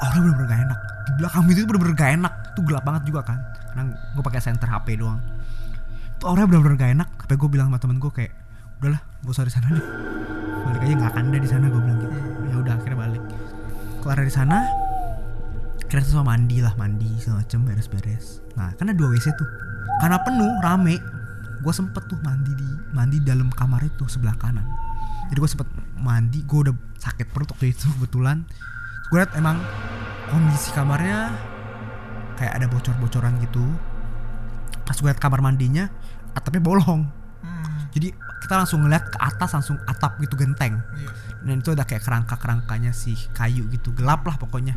[0.00, 0.80] orang bener-bener gak enak.
[0.80, 2.32] Di belakang itu bener-bener gak enak.
[2.56, 3.38] Itu gelap banget juga kan.
[3.68, 5.20] Karena gue pakai center HP doang.
[6.16, 7.08] Itu orangnya bener-bener gak enak.
[7.20, 8.32] Sampai gue bilang sama temen gue kayak
[8.80, 9.86] udahlah gak usah di sana deh.
[10.64, 12.16] Balik aja nggak akan ada di sana gue bilang gitu.
[12.48, 13.22] Ya udah akhirnya balik.
[14.00, 14.56] Kelar dari sana
[15.86, 18.40] kira semua mandi lah mandi segala macem beres-beres.
[18.56, 19.48] Nah ada dua WC tuh.
[20.00, 20.96] Karena penuh rame
[21.60, 24.64] gue sempet tuh mandi di mandi dalam kamar itu sebelah kanan.
[25.28, 28.44] Jadi gue sempet mandi gue udah sakit perut waktu itu kebetulan.
[29.08, 29.60] Gue liat emang
[30.30, 31.34] kondisi kamarnya
[32.36, 33.64] kayak ada bocor-bocoran gitu.
[34.84, 35.88] Pas gue liat kamar mandinya
[36.36, 37.08] atapnya bolong.
[37.46, 37.88] Hmm.
[37.94, 38.10] jadi
[38.42, 40.82] kita langsung ngeliat ke atas langsung atap gitu genteng.
[40.96, 41.10] Iya.
[41.46, 44.74] dan itu ada kayak kerangka-kerangkanya si kayu gitu gelap lah pokoknya.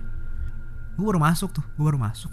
[0.93, 2.29] Gue baru masuk tuh gue baru masuk.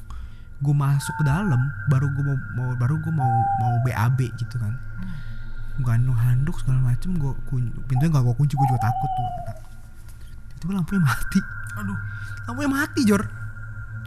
[0.60, 4.76] Gue masuk ke dalam baru gue mau, mau baru gue mau mau BAB gitu kan.
[4.76, 5.35] Gue
[5.84, 9.28] gandung handuk segala macem gue kun, pintunya gak gue kunci gue juga takut tuh.
[10.62, 11.40] Tiba lampunya mati.
[11.76, 11.98] Aduh.
[12.46, 13.22] lampunya mati jor.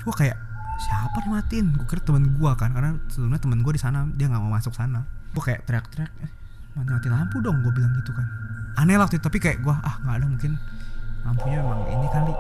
[0.02, 0.38] Gue kayak
[0.80, 1.66] siapa nih matiin?
[1.76, 4.74] Gue kira temen gue kan karena sebelumnya temen gue di sana dia nggak mau masuk
[4.74, 5.04] sana.
[5.36, 6.32] Gue kayak teriak-teriak eh
[6.78, 8.26] mati mati lampu dong gue bilang gitu kan.
[8.80, 10.52] Aneh lah waktu itu tapi kayak gue ah nggak ada mungkin
[11.28, 12.34] lampunya emang ini kali.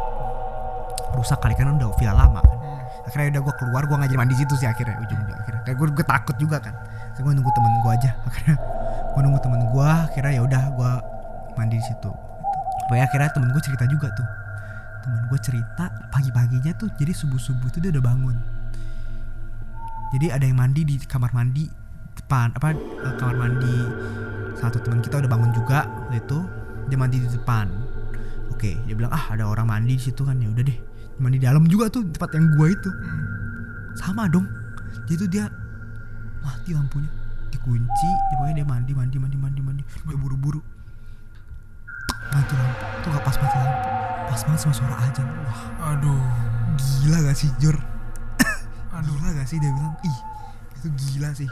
[1.20, 2.58] Rusak kali kan udah villa lama kan.
[3.06, 5.88] Akhirnya udah gue keluar gue ngajin mandi situ sih akhirnya ujung ujung akhirnya kayak gue
[5.94, 6.74] gue takut juga kan.
[7.20, 8.56] Gue nunggu temen gue aja akhirnya
[9.20, 10.92] gue nunggu temen gue akhirnya ya udah gue
[11.60, 12.08] mandi di situ.
[12.88, 14.24] Pokoknya akhirnya temen gue cerita juga tuh.
[15.04, 18.40] Temen gue cerita pagi-paginya tuh jadi subuh-subuh tuh dia udah bangun.
[20.16, 21.68] Jadi ada yang mandi di kamar mandi
[22.16, 23.76] depan apa eh, kamar mandi
[24.56, 25.84] satu teman kita udah bangun juga
[26.16, 26.40] itu
[26.88, 27.68] dia mandi di depan.
[28.56, 30.80] Oke dia bilang ah ada orang mandi di situ kan ya udah deh.
[31.20, 32.88] Mandi di dalam juga tuh tempat yang gua itu.
[32.88, 33.28] Hmm.
[34.00, 34.48] sama dong.
[35.12, 35.52] Jadi tuh dia
[36.40, 37.19] mati lampunya
[37.50, 39.84] dikunci dia pokoknya dia mandi mandi mandi mandi mandi.
[39.84, 40.62] Dia buru-buru.
[42.30, 42.86] Mati lampu.
[43.06, 43.90] Tuh gak pas mati lampu.
[44.30, 45.62] Pas banget sama suara ajan wah.
[45.94, 46.22] Aduh.
[47.04, 47.76] gila gak sih Jor?
[48.98, 49.14] Aduh.
[49.18, 49.96] gila gak sih dia bilang?
[50.06, 50.18] Ih
[50.80, 51.50] itu gila sih.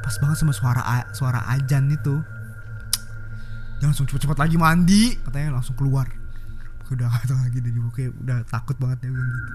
[0.00, 2.22] Pas banget sama suara suara ajan itu.
[3.76, 6.08] Dia langsung cepet-cepet lagi mandi katanya langsung keluar
[6.88, 9.52] udah gak tau lagi dari pokoknya udah takut banget dia bilang gitu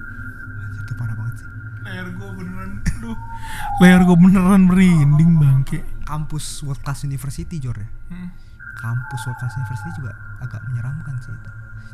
[0.62, 1.48] Anjir, itu parah banget sih
[1.82, 2.72] Leher gue beneran.
[2.86, 3.18] Aduh.
[3.80, 5.80] Leher gue beneran merinding bangke.
[6.04, 8.30] kampus World Class University Jor ya Hmm.
[8.78, 11.50] kampus World Class University juga agak menyeramkan sih itu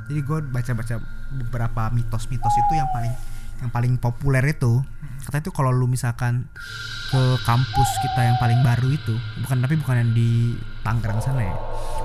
[0.08, 0.96] jadi gue baca-baca
[1.32, 3.14] beberapa mitos-mitos itu yang paling
[3.58, 4.82] yang paling populer itu
[5.20, 6.46] katanya itu kalau lu misalkan
[7.08, 11.56] ke kampus kita yang paling baru itu bukan tapi bukan yang di Tangerang sana ya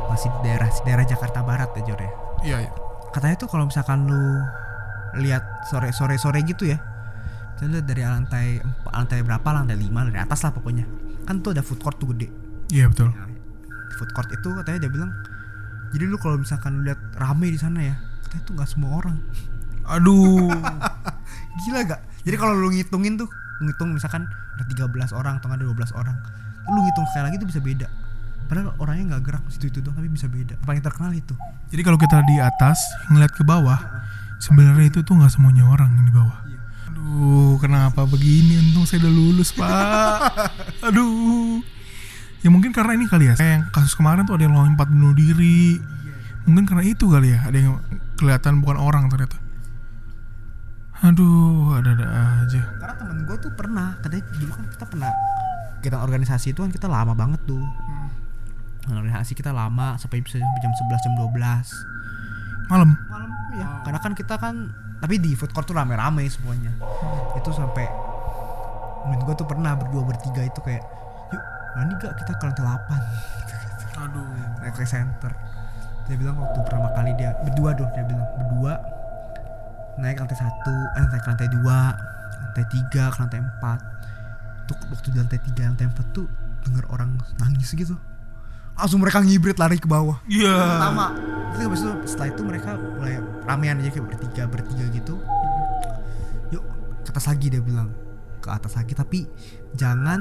[0.07, 2.73] masih di daerah daerah Jakarta Barat ya Jor ya Iya, iya.
[3.13, 4.43] Katanya tuh kalau misalkan lu
[5.21, 6.81] lihat sore sore sore gitu ya.
[7.63, 8.59] Lihat dari lantai
[8.91, 10.83] lantai berapa lantai lima dari atas lah pokoknya.
[11.29, 12.27] Kan tuh ada food court tuh gede.
[12.73, 13.15] Iya betul.
[13.15, 13.29] Nah,
[14.01, 15.11] food court itu katanya dia bilang
[15.93, 17.95] jadi lu kalau misalkan lu lihat rame di sana ya
[18.27, 19.17] katanya tuh nggak semua orang.
[19.87, 20.51] Aduh.
[21.53, 23.29] gila gak jadi kalau lu ngitungin tuh
[23.63, 26.17] ngitung misalkan ada 13 orang atau ada 12 orang
[26.71, 27.87] lu ngitung sekali lagi tuh bisa beda
[28.47, 31.35] padahal orangnya nggak gerak situ itu doang tapi bisa beda paling terkenal itu
[31.73, 32.77] Jadi kalau kita di atas
[33.09, 33.81] ngeliat ke bawah,
[34.37, 36.39] sebenarnya itu tuh nggak semuanya orang yang di bawah.
[36.93, 38.61] Aduh, kenapa begini?
[38.61, 40.21] Untung saya udah lulus, Pak.
[40.93, 41.65] Aduh.
[42.45, 43.41] Ya mungkin karena ini kali ya.
[43.41, 45.81] Kayak yang kasus kemarin tuh ada yang lompat bunuh diri.
[46.45, 47.41] Mungkin karena itu kali ya.
[47.49, 47.81] Ada yang
[48.21, 49.41] kelihatan bukan orang ternyata.
[51.03, 52.07] Aduh, ada-ada
[52.45, 52.63] aja.
[52.79, 55.11] karena temen gue tuh pernah katanya dulu kan kita pernah
[55.83, 57.59] kita organisasi itu kan kita lama banget tuh
[58.89, 61.31] organisasi kita lama sampai bisa jam 11 jam 12
[62.71, 62.91] Malam.
[63.11, 63.31] malam.
[63.53, 66.73] Ya karena kan kita kan tapi di food court tuh rame-rame semuanya.
[67.37, 67.85] Itu sampai
[69.05, 70.81] menurut gue tuh pernah berdua bertiga itu kayak
[71.35, 71.43] yuk
[71.75, 72.13] berani gak?
[72.23, 74.25] Kita ke lantai 8 Aduh.
[74.63, 75.33] naik ke center.
[76.09, 78.79] Dia bilang waktu pertama kali dia berdua doh dia bilang berdua
[80.01, 81.93] naik lantai satu eh naik lantai dua
[82.41, 83.79] lantai tiga ke lantai empat.
[84.71, 86.27] Tuh waktu di lantai tiga lantai empat tuh
[86.65, 87.99] denger orang nangis gitu
[88.77, 90.19] langsung mereka ngibrit lari ke bawah.
[90.29, 90.57] Iya.
[90.57, 91.07] pertama
[91.53, 95.15] terus habis itu setelah itu mereka mulai ramean aja kayak bertiga bertiga gitu.
[96.49, 96.65] Yuk
[97.05, 97.93] ke atas lagi dia bilang.
[98.41, 99.29] Ke atas lagi tapi
[99.77, 100.21] jangan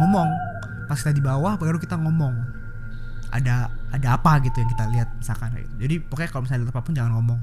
[0.00, 0.28] ngomong.
[0.88, 2.32] Pas kita di bawah baru kita ngomong.
[3.28, 5.52] Ada ada apa gitu yang kita lihat misalkan.
[5.52, 5.74] Gitu.
[5.84, 7.40] jadi pokoknya kalau misalnya lihat apa pun jangan ngomong.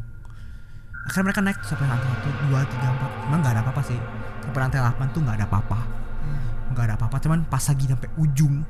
[1.05, 3.11] Akhirnya mereka naik sampai lantai satu dua tiga empat.
[3.29, 3.99] Emang nggak ada apa-apa sih.
[4.41, 5.79] Sampai lantai delapan tuh nggak ada apa-apa.
[6.73, 8.65] Nggak ada apa-apa cuman pas lagi sampai ujung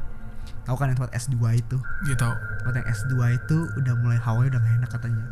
[0.65, 1.77] tahu kan yang tempat S2 itu?
[2.10, 2.34] Dia tahu.
[2.34, 5.25] tempat yang S2 itu udah mulai hawanya udah gak enak katanya.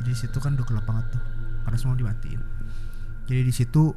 [0.00, 1.22] Jadi di situ kan udah gelap banget tuh.
[1.66, 2.40] Karena semua dimatiin.
[3.28, 3.92] Jadi di situ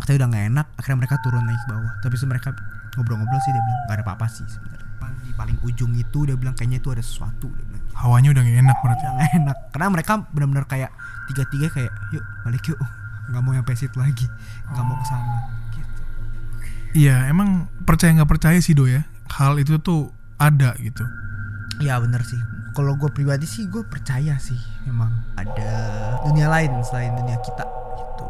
[0.00, 1.92] katanya udah gak enak akhirnya mereka turun naik ke bawah.
[2.00, 2.48] Tapi itu mereka
[2.96, 4.88] ngobrol-ngobrol sih dia bilang gak ada apa-apa sih sebenarnya.
[5.20, 7.84] Di paling ujung itu dia bilang kayaknya itu ada sesuatu dia bilang.
[7.92, 9.04] Hawanya udah gak enak berarti.
[9.04, 9.56] udah gak enak.
[9.76, 10.90] Karena mereka benar-benar kayak
[11.28, 12.80] tiga-tiga kayak yuk balik yuk.
[13.30, 14.26] Nggak mau nyampe situ lagi.
[14.72, 15.36] Nggak mau ke sana
[15.76, 15.90] gitu.
[16.96, 19.06] Iya, emang percaya nggak percaya sih do ya.
[19.30, 21.06] Hal itu tuh ada gitu.
[21.78, 22.38] Ya bener sih.
[22.74, 25.72] Kalau gue pribadi sih gue percaya sih memang ada
[26.26, 27.64] dunia lain selain dunia kita
[27.98, 28.26] gitu.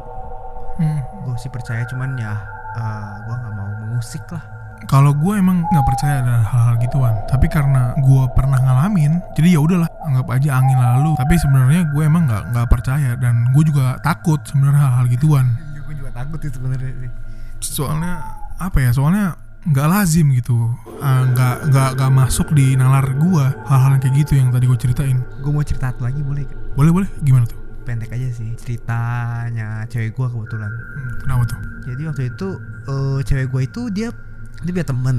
[0.81, 1.01] Hmm.
[1.25, 2.37] Gue sih percaya cuman ya
[2.77, 4.45] eh, gue nggak mau mengusik lah.
[4.89, 9.61] Kalau gue emang nggak percaya ada hal-hal gituan, tapi karena gue pernah ngalamin, jadi ya
[9.61, 11.13] udahlah anggap aja angin lalu.
[11.21, 15.47] Tapi sebenarnya gue emang nggak nggak percaya dan gue juga takut sebenarnya hal-hal gituan.
[15.85, 17.13] gue juga takut sih sebenarnya.
[17.61, 18.25] Soalnya
[18.57, 18.91] apa ya?
[18.97, 24.17] Soalnya nggak lazim gitu, Ah, nggak nggak nggak masuk di nalar gue hal-hal yang kayak
[24.25, 25.19] gitu yang tadi gue ceritain.
[25.41, 26.59] Gue mau cerita satu lagi boleh gak?
[26.77, 27.57] Boleh boleh, gimana tuh?
[27.89, 30.69] Pendek aja sih ceritanya cewek gue kebetulan.
[30.69, 31.61] Hmm, kenapa tuh?
[31.89, 32.49] Jadi waktu itu
[32.89, 34.09] eh, cewek gue itu dia
[34.61, 35.17] dia punya temen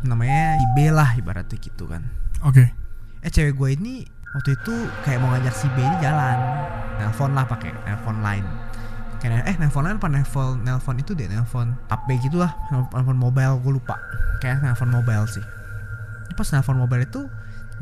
[0.00, 2.00] namanya si B lah ibaratnya gitu kan.
[2.40, 2.72] Oke,
[3.20, 6.38] eh cewek gue ini waktu itu kayak mau ngajak si B ini jalan
[6.96, 8.48] nelpon lah pakai nelpon line
[9.20, 13.60] kayak eh nelpon line apa nelpon nelpon itu deh nelpon HP gitu lah nelpon mobile
[13.60, 14.00] gue lupa.
[14.40, 15.44] Kayak nelpon mobile sih.
[16.32, 17.28] Pas nelpon mobile itu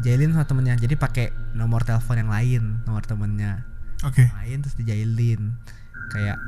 [0.02, 3.62] jailin sama temennya jadi pakai nomor telepon yang lain nomor temennya.
[4.06, 4.30] Oke.
[4.30, 5.54] lain terus dijailin.
[6.14, 6.38] Kayak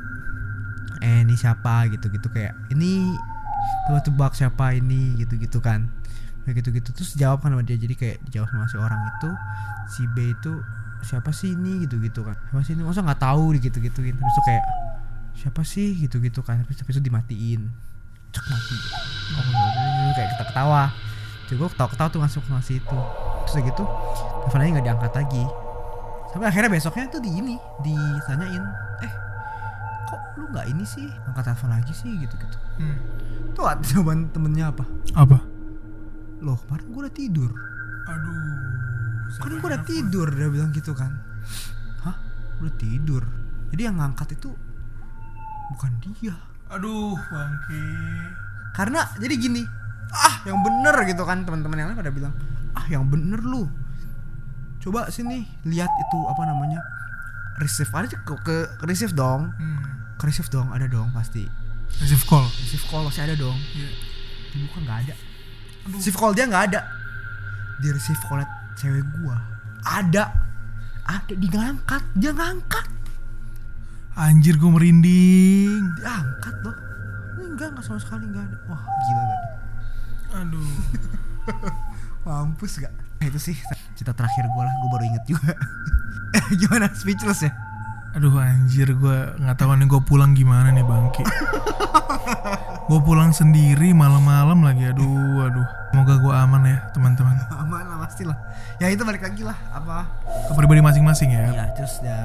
[1.02, 1.86] eh ini siapa?
[1.90, 3.14] gitu gitu kayak ini
[3.88, 5.18] coba tebak siapa ini?
[5.18, 5.90] gitu gitu kan.
[6.46, 9.30] Kayak gitu gitu terus jawab kan sama dia jadi kayak dijawab sama si orang itu
[9.90, 10.62] si B itu
[11.02, 11.86] siapa sih ini?
[11.86, 12.38] gitu gitu kan.
[12.50, 12.82] Siapa sih ini?
[12.86, 13.54] Masa nggak tahu?
[13.58, 13.82] gitu.
[13.82, 14.64] Gituin terus tuh kayak
[15.34, 15.94] siapa sih?
[15.94, 16.62] Gitu gitu kan.
[16.62, 17.70] Habis itu dimatiin.
[18.30, 18.76] Cek mati.
[19.30, 20.90] Oh kayak kita ketawa
[21.46, 22.98] jadi gue ketawa ketawa tuh masuk sama si itu
[23.42, 23.82] terus udah gitu
[24.46, 25.44] teleponnya nggak diangkat lagi.
[26.30, 28.62] Sampai akhirnya besoknya tuh di ini ditanyain
[29.02, 29.12] eh
[30.06, 31.10] kok lu nggak ini sih?
[31.26, 32.96] Angkat telepon lagi sih gitu gitu Hmm.
[33.52, 34.86] tuh ada jawaban temennya apa?
[35.12, 35.42] Apa?
[36.40, 37.50] loh kemarin gue udah tidur.
[38.06, 38.34] Aduh.
[39.36, 41.12] kan gue udah tidur dia bilang gitu kan.
[42.00, 42.14] Hah?
[42.62, 43.26] Udah tidur?
[43.74, 44.54] Jadi yang ngangkat itu
[45.74, 46.34] bukan dia.
[46.70, 47.82] Aduh, bangke.
[48.70, 49.66] karena jadi gini
[50.14, 52.34] ah yang bener gitu kan teman-teman yang lain pada bilang
[52.74, 53.66] ah yang bener lu.
[54.80, 56.80] Coba sini lihat itu apa namanya
[57.60, 57.90] receive.
[57.92, 58.56] Aja ke, ke
[58.86, 59.52] receive dong.
[59.58, 59.82] Hmm.
[60.16, 61.46] ke receive dong ada dong pasti.
[62.00, 62.46] Receive call.
[62.62, 63.58] receive call masih ada dong.
[63.74, 63.90] Iya.
[64.50, 65.14] di muka nggak ada.
[65.90, 66.80] Receive call dia nggak ada.
[67.82, 68.42] Di receive call
[68.78, 69.36] cewek gua.
[69.84, 70.24] Ada.
[71.06, 72.86] Ada di ngangkat dia ngangkat
[74.20, 75.80] Anjir gue merinding.
[75.96, 76.76] diangkat loh
[77.34, 79.42] ini enggak enggak sama sekali enggak ada wah gila gak
[80.36, 80.72] Aduh.
[82.28, 83.56] mampus gak nah, itu sih
[83.94, 85.50] cerita terakhir gue lah gue baru inget juga
[86.60, 87.52] gimana speechless ya
[88.10, 91.22] Aduh anjir gue nggak tahu nih gue pulang gimana nih bangki.
[92.90, 94.90] gue pulang sendiri malam-malam lagi.
[94.90, 95.62] Aduh, aduh.
[95.94, 97.38] Semoga gue aman ya teman-teman.
[97.54, 98.34] aman lah pasti lah
[98.82, 101.54] ya itu balik lagi lah apa Ke pribadi masing-masing ya.
[101.54, 102.18] ya terus ya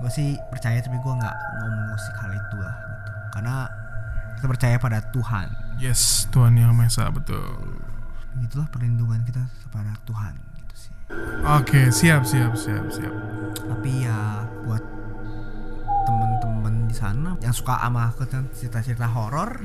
[0.00, 3.10] gue sih percaya tapi gue nggak ngomong musik hal itu lah gitu.
[3.34, 3.54] Karena
[4.36, 5.46] kita percaya pada Tuhan.
[5.80, 7.80] Yes, Tuhan yang Maha Esa betul.
[8.42, 10.94] itulah perlindungan kita kepada Tuhan gitu sih.
[11.46, 13.14] Oke, siap, siap, siap, siap.
[13.64, 14.82] tapi ya buat
[16.04, 18.10] temen-temen di sana yang suka sama
[18.52, 19.62] cerita-cerita horor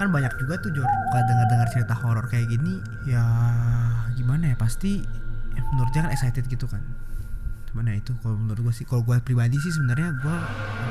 [0.00, 3.20] kan banyak juga tuh Jor suka dengar-dengar cerita horor kayak gini ya
[4.16, 5.04] gimana ya pasti
[5.52, 6.80] ya, menurut dia kan excited gitu kan
[7.70, 10.36] gimana ya itu kalau menurut gue sih kalau gue pribadi sih sebenarnya gue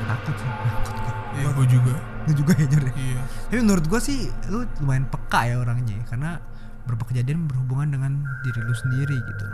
[0.05, 1.93] takut sih takut gue Iya, gue juga.
[2.25, 2.93] Lu juga ya Jor ya?
[2.97, 3.21] Iya.
[3.47, 4.19] tapi menurut gue sih
[4.49, 6.31] lu lumayan peka ya orangnya ya, karena
[6.83, 8.11] beberapa kejadian berhubungan dengan
[8.41, 9.45] diri lu sendiri gitu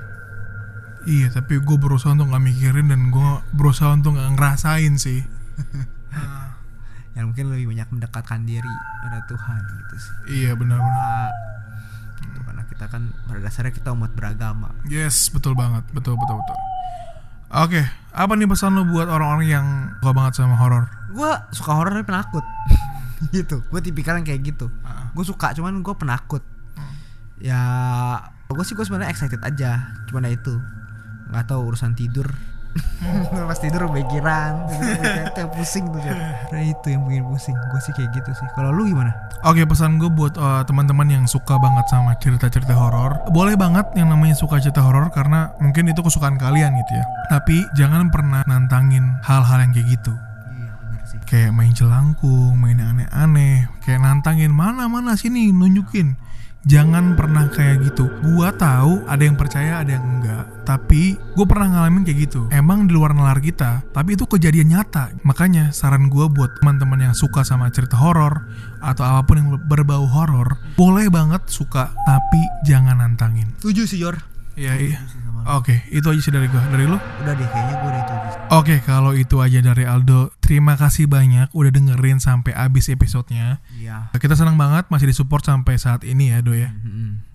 [1.05, 5.21] Iya, tapi gue berusaha untuk gak mikirin dan gue berusaha untuk gak ngerasain sih.
[7.15, 8.73] yang mungkin lebih banyak mendekatkan diri
[9.03, 10.95] pada Tuhan gitu sih Iya, benar-benar.
[10.95, 11.31] Nah,
[12.19, 16.57] gitu, karena kita kan pada dasarnya kita umat beragama Yes, betul banget, betul, betul, betul.
[17.53, 17.81] Oke,
[18.15, 19.65] apa nih pesan lo buat orang-orang yang
[20.01, 20.85] suka banget sama horor?
[21.15, 22.45] gue suka horor tapi penakut.
[23.31, 23.63] Gitu.
[23.71, 24.67] Gue tipikal yang kayak gitu.
[24.83, 25.07] Ah.
[25.15, 26.43] gue suka cuman gue penakut.
[26.75, 26.93] Hmm.
[27.39, 27.61] ya
[28.51, 29.95] gue sih gue sebenarnya excited aja.
[30.11, 30.59] Cuman ya itu.
[31.31, 32.27] Nggak tahu urusan tidur
[33.49, 34.67] pas tidur pikiran
[35.31, 36.15] kayak pusing tuh Jar.
[36.51, 39.15] nah itu yang bikin pusing gue sih kayak gitu sih kalau lu gimana
[39.45, 44.09] Oke, pesan gue buat uh, teman-teman yang suka banget sama cerita-cerita horor, boleh banget yang
[44.09, 47.05] namanya suka cerita horor karena mungkin itu kesukaan kalian gitu ya.
[47.29, 50.17] Tapi jangan pernah nantangin hal-hal yang kayak gitu.
[50.49, 50.73] iya
[51.29, 56.17] Kayak main jelangkung, main yang aneh-aneh, kayak nantangin mana-mana sini nunjukin.
[56.65, 58.09] Jangan pernah kayak gitu.
[58.25, 60.49] Gua tahu ada yang percaya, ada yang enggak.
[60.65, 62.49] Tapi gue pernah ngalamin kayak gitu.
[62.49, 65.13] Emang di luar nalar kita, tapi itu kejadian nyata.
[65.21, 68.49] Makanya saran gua buat teman-teman yang suka sama cerita horor
[68.81, 73.53] atau apa pun yang berbau horor, boleh banget suka, tapi jangan nantangin.
[73.61, 74.17] setuju sih Jor
[74.55, 74.99] Iya, iya.
[75.45, 76.57] Oke, itu aja sih dari gua.
[76.73, 76.97] Dari lu?
[76.97, 78.29] udah deh kayaknya gue udah itu aja.
[78.57, 80.33] Oke, kalau itu aja dari Aldo.
[80.41, 83.61] Terima kasih banyak udah dengerin sampai habis episodenya.
[83.77, 86.73] iya Kita senang banget masih disupport sampai saat ini ya, Do ya.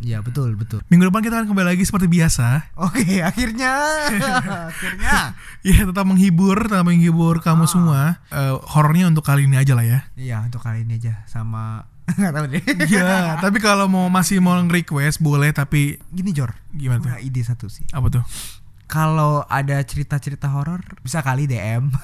[0.01, 2.73] Iya betul betul Minggu depan kita akan kembali lagi seperti biasa.
[2.81, 3.73] oke akhirnya
[4.67, 5.37] akhirnya
[5.67, 8.19] Ya, tetap menghibur, tetap menghibur kamu semua.
[8.33, 10.01] Eh, horornya untuk kali ini aja lah ya.
[10.17, 11.85] Iya untuk kali ini aja sama
[12.19, 12.63] nggak tahu deh.
[12.91, 17.11] Ya, tapi kalau mau masih mau request boleh tapi Gini Jor, gimana tuh?
[17.23, 17.87] ide satu sih.
[17.95, 18.25] Apa tuh?
[18.91, 21.95] Kalau ada cerita-cerita horor bisa kali DM.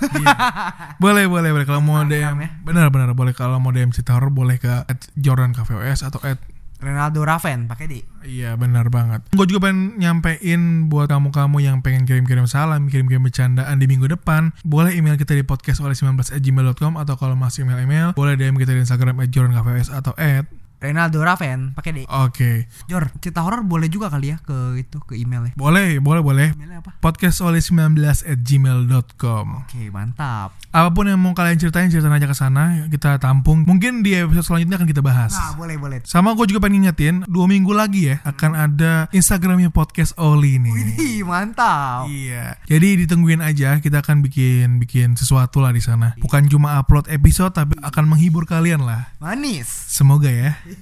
[1.02, 1.66] Boleh, boleh, boleh.
[1.66, 2.48] Kalau mau DM, ya.
[2.62, 3.34] benar, benar, boleh.
[3.34, 4.86] Kalau mau DM cerita horor boleh ke
[5.18, 6.38] @jordankvos atau at
[6.80, 8.00] Ronaldo Raven pakai di.
[8.26, 9.24] Iya benar banget.
[9.32, 14.52] Gue juga pengen nyampein buat kamu-kamu yang pengen kirim-kirim salam, kirim-kirim bercandaan di minggu depan.
[14.66, 18.76] Boleh email kita di podcast oleh 19 gmail.com atau kalau masih email-email, boleh DM kita
[18.76, 19.32] di Instagram at
[19.88, 20.44] atau at.
[20.90, 22.02] Ronaldo Raven pakai di.
[22.06, 25.52] Oke, Jor, cerita horor boleh juga kali ya ke itu ke email ya.
[25.58, 26.48] boleh, boleh, boleh.
[26.54, 26.96] Emailnya apa?
[27.02, 29.46] Podcast oleh 19 at gmail.com.
[29.66, 30.54] Oke, mantap.
[30.70, 32.86] Apa pun yang mau kalian ceritain, ceritain aja ke sana.
[32.86, 33.64] Kita tampung.
[33.64, 35.32] Mungkin di episode selanjutnya akan kita bahas.
[35.34, 35.98] Nah, boleh boleh.
[36.04, 40.74] Sama gue juga pengen ngingetin, dua minggu lagi ya akan ada Instagramnya podcast Oli nih.
[40.74, 42.06] Wih, mantap.
[42.10, 42.60] Iya.
[42.68, 46.12] Jadi ditungguin aja, kita akan bikin bikin sesuatu lah di sana.
[46.20, 49.16] Bukan cuma upload episode tapi akan menghibur kalian lah.
[49.16, 49.68] Manis.
[49.88, 50.60] Semoga ya.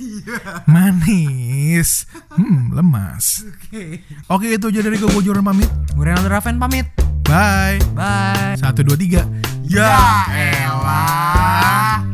[0.70, 2.06] Manis.
[2.34, 3.44] Hmm, lemas.
[3.46, 4.02] Oke.
[4.30, 5.70] Oke, itu aja dari gue Jordan pamit.
[5.94, 6.86] Gue Ronaldo Raven pamit.
[7.24, 7.80] Bye.
[7.96, 8.58] Bye.
[8.60, 9.22] Satu dua tiga.
[9.64, 12.13] Ya, elah.